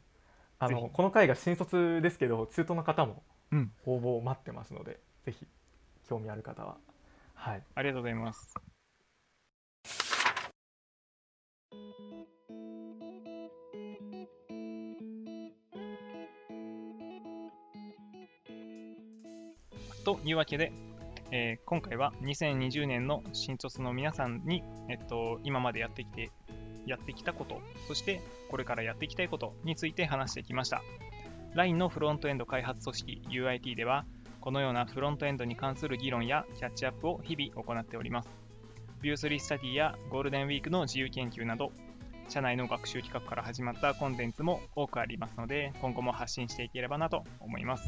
[0.61, 5.47] あのこの回が新卒ですけど中途の方もうん、応募を待ってますので、ぜひ
[6.07, 6.77] 興味ある方は、
[7.34, 8.53] はい、ありがとうございます。
[20.10, 20.72] というわけで、
[21.30, 26.32] えー今回は2020年の新卒の皆さんに、えっと、今までやってきて
[26.88, 30.82] やってきたこと、そしてこれからやっていきたいことについて話してきました。
[31.53, 34.07] LINE のフロントエンド開発組織 UIT では、
[34.41, 38.30] このようなフロントエンドに関する議論やキャッチアップを日々行っております。
[39.03, 41.72] ビュー3スタディやゴールデンウィークの自由研究など、
[42.30, 47.88] 社内の学習企画から始まったコンテンツも多くありますので、今後も発信していければなと思います。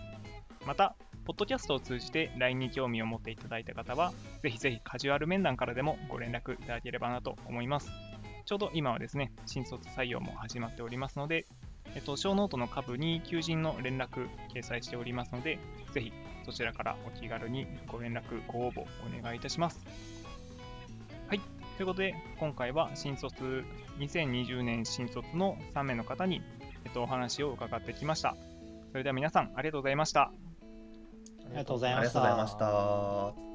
[0.67, 0.95] また、
[1.31, 4.11] ポッドキャストを通じて LINE に興味を持っていただいた方は、
[4.43, 7.89] ぜひぜひカジュアル面談からでもご連絡いただければなと思います。
[8.43, 11.45] ちょうど今はですね、新卒採用も始まっておりますので、
[11.95, 15.57] えっと、小ノートの下部に求人の連絡掲載しておりますので、
[15.93, 16.11] ぜひ
[16.45, 18.85] そちらからお気軽にご連絡、ご応募お
[19.23, 19.85] 願いいたします。
[21.29, 21.39] はい。
[21.77, 23.63] ということで、今回は新卒、
[23.99, 26.41] 2020年新卒の3名の方に、
[26.83, 28.35] えっと、お話を伺ってきました。
[28.91, 29.95] それでは皆さん、ありがとうござい。
[29.95, 30.33] ました
[31.51, 33.50] ありがとうございました。